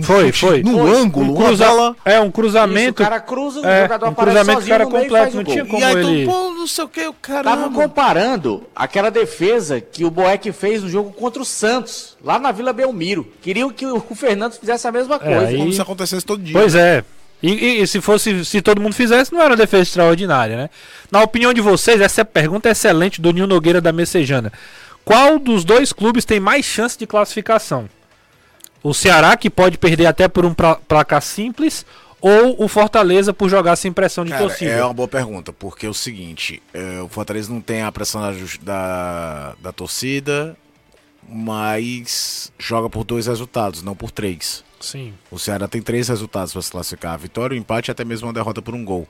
[0.00, 0.62] Foi, foi.
[0.62, 0.96] No foi.
[0.96, 1.66] ângulo, um cruza...
[1.66, 1.96] bola...
[2.04, 3.00] É, um cruzamento.
[3.00, 5.80] Isso, o cara cruza, é, o jogador um cruzamento o cara completo, não tinha como
[5.80, 6.26] e aí, ele...
[6.26, 7.44] Pô, não sei o que, o cara...
[7.44, 12.52] Tava comparando aquela defesa que o Boeck fez no jogo contra o Santos, lá na
[12.52, 13.26] Vila Belmiro.
[13.40, 15.54] Queriam que o Fernando fizesse a mesma é, coisa.
[15.54, 16.52] É, Como se acontecesse todo dia.
[16.52, 17.02] Pois é.
[17.42, 20.70] E, e, e, se fosse, se todo mundo fizesse, não era uma defesa extraordinária, né?
[21.10, 24.52] Na opinião de vocês, essa pergunta é excelente do Nil Nogueira da Messejana.
[25.04, 27.88] Qual dos dois clubes tem mais chance de classificação?
[28.82, 31.84] O Ceará, que pode perder até por um placar simples,
[32.20, 34.70] ou o Fortaleza por jogar sem pressão de Cara, torcida?
[34.70, 38.20] É uma boa pergunta, porque é o seguinte: é, o Fortaleza não tem a pressão
[38.20, 40.56] da, da, da, torcida,
[41.28, 44.64] mas joga por dois resultados, não por três.
[44.80, 45.14] Sim.
[45.30, 48.26] O Ceará tem três resultados para se classificar: a vitória, o empate e até mesmo
[48.26, 49.06] uma derrota por um gol.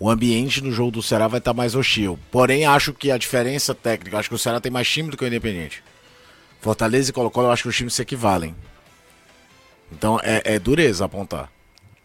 [0.00, 2.18] O ambiente no jogo do Ceará vai estar mais hostil.
[2.30, 5.24] Porém, acho que a diferença técnica, acho que o Ceará tem mais time do que
[5.24, 5.82] o Independente.
[6.60, 8.54] Fortaleza e Colo-Colo, eu acho que os times se equivalem.
[9.92, 11.50] Então é, é dureza apontar.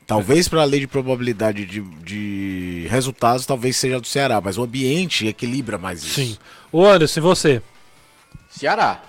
[0.05, 4.63] Talvez para a lei de probabilidade de, de resultados, talvez seja do Ceará, mas o
[4.63, 6.15] ambiente equilibra mais isso.
[6.15, 6.37] Sim.
[6.71, 7.61] O Anderson, e você?
[8.49, 9.01] Ceará.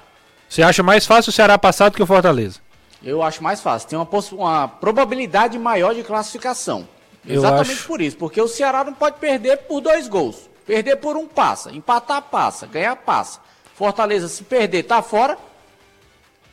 [0.48, 2.60] Você acha mais fácil o Ceará passar do que o Fortaleza?
[3.02, 3.88] Eu acho mais fácil.
[3.88, 6.88] Tem uma, uma probabilidade maior de classificação.
[7.26, 7.86] Eu Exatamente acho...
[7.86, 8.16] por isso.
[8.16, 10.48] Porque o Ceará não pode perder por dois gols.
[10.64, 11.72] Perder por um passa.
[11.72, 12.66] Empatar passa.
[12.66, 13.40] Ganhar passa.
[13.74, 15.36] Fortaleza, se perder, tá fora.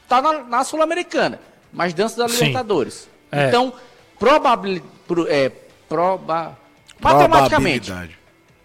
[0.09, 1.39] Tá na, na Sul-Americana
[1.71, 3.07] mas dança da Libertadores.
[3.31, 3.47] É.
[3.47, 3.73] Então,
[4.19, 5.51] probabil, pro, é,
[5.87, 6.57] proba,
[6.99, 7.93] matematicamente.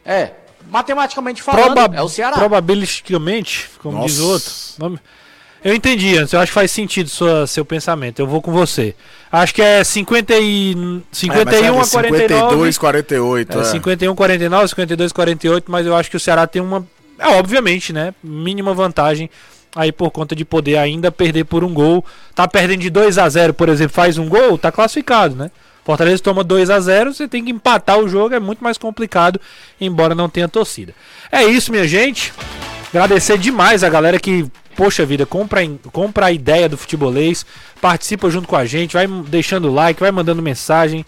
[0.05, 0.33] É,
[0.71, 2.37] matematicamente falando, Proba é o Ceará.
[2.37, 4.09] Probabilisticamente, como Nossa.
[4.09, 5.01] diz o outro.
[5.65, 6.33] Eu entendi, antes.
[6.33, 8.21] Eu acho que faz sentido sua, seu pensamento.
[8.21, 8.95] Eu vou com você.
[9.33, 11.89] Acho que é 50 e, 51 é, a 49.
[11.89, 13.59] 52, 48.
[13.59, 13.65] É, é.
[13.65, 15.73] 51, 49, 52, 48.
[15.73, 16.87] Mas eu acho que o Ceará tem uma.
[17.19, 18.15] É, obviamente, né?
[18.23, 19.29] Mínima vantagem
[19.77, 22.03] aí por conta de poder ainda perder por um gol.
[22.35, 25.51] Tá perdendo de 2 a 0 por exemplo, faz um gol, tá classificado, né?
[25.85, 29.41] Fortaleza toma 2 a 0 você tem que empatar o jogo, é muito mais complicado,
[29.81, 30.93] embora não tenha torcida.
[31.31, 32.33] É isso, minha gente.
[32.89, 35.61] Agradecer demais a galera que, poxa vida, compra,
[35.93, 37.45] compra a ideia do futebolês,
[37.81, 41.05] participa junto com a gente, vai deixando like, vai mandando mensagem.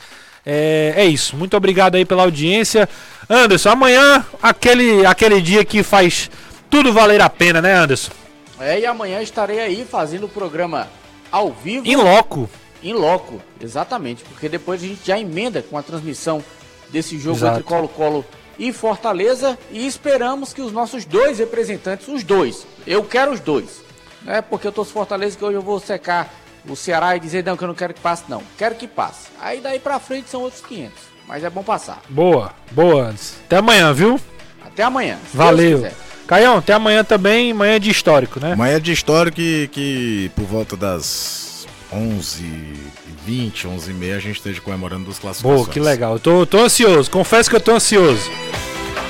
[0.47, 1.37] É, é, isso.
[1.37, 2.89] Muito obrigado aí pela audiência.
[3.29, 6.31] Anderson, amanhã aquele, aquele dia que faz
[6.71, 8.13] tudo valer a pena, né, Anderson?
[8.61, 10.89] É, e amanhã estarei aí fazendo o programa
[11.31, 11.87] ao vivo.
[11.87, 12.49] Em loco.
[12.83, 14.25] Em loco, exatamente.
[14.25, 16.43] Porque depois a gente já emenda com a transmissão
[16.91, 17.59] desse jogo Exato.
[17.59, 18.25] entre Colo-Colo
[18.59, 19.59] e Fortaleza.
[19.71, 23.83] E esperamos que os nossos dois representantes, os dois, eu quero os dois.
[24.23, 26.33] Não é porque eu torço Fortaleza que hoje eu vou secar
[26.69, 28.43] o Ceará e dizer não, que eu não quero que passe, não.
[28.57, 29.29] Quero que passe.
[29.41, 30.93] Aí daí pra frente são outros 500.
[31.27, 32.01] Mas é bom passar.
[32.09, 33.15] Boa, boa.
[33.45, 34.19] Até amanhã, viu?
[34.65, 35.19] Até amanhã.
[35.33, 35.87] Valeu.
[36.29, 38.55] Caião, até amanhã também, manhã de histórico, né?
[38.55, 45.19] Manhã de histórico que, que por volta das 11h20, 11h30 a gente esteja comemorando os
[45.19, 45.63] classificações.
[45.63, 46.13] Boa, que legal.
[46.13, 48.31] Eu tô, tô ansioso, confesso que eu tô ansioso.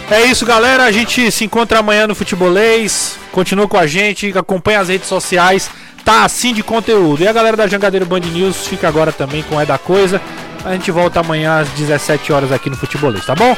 [0.09, 0.85] É isso, galera.
[0.85, 3.19] A gente se encontra amanhã no Futebolês.
[3.33, 5.69] Continua com a gente, acompanha as redes sociais.
[6.05, 7.23] Tá assim de conteúdo.
[7.25, 10.23] E a galera da Jangadeiro Band News fica agora também com É da Coisa.
[10.65, 13.57] A gente volta amanhã às 17 horas aqui no Futebolês, tá bom?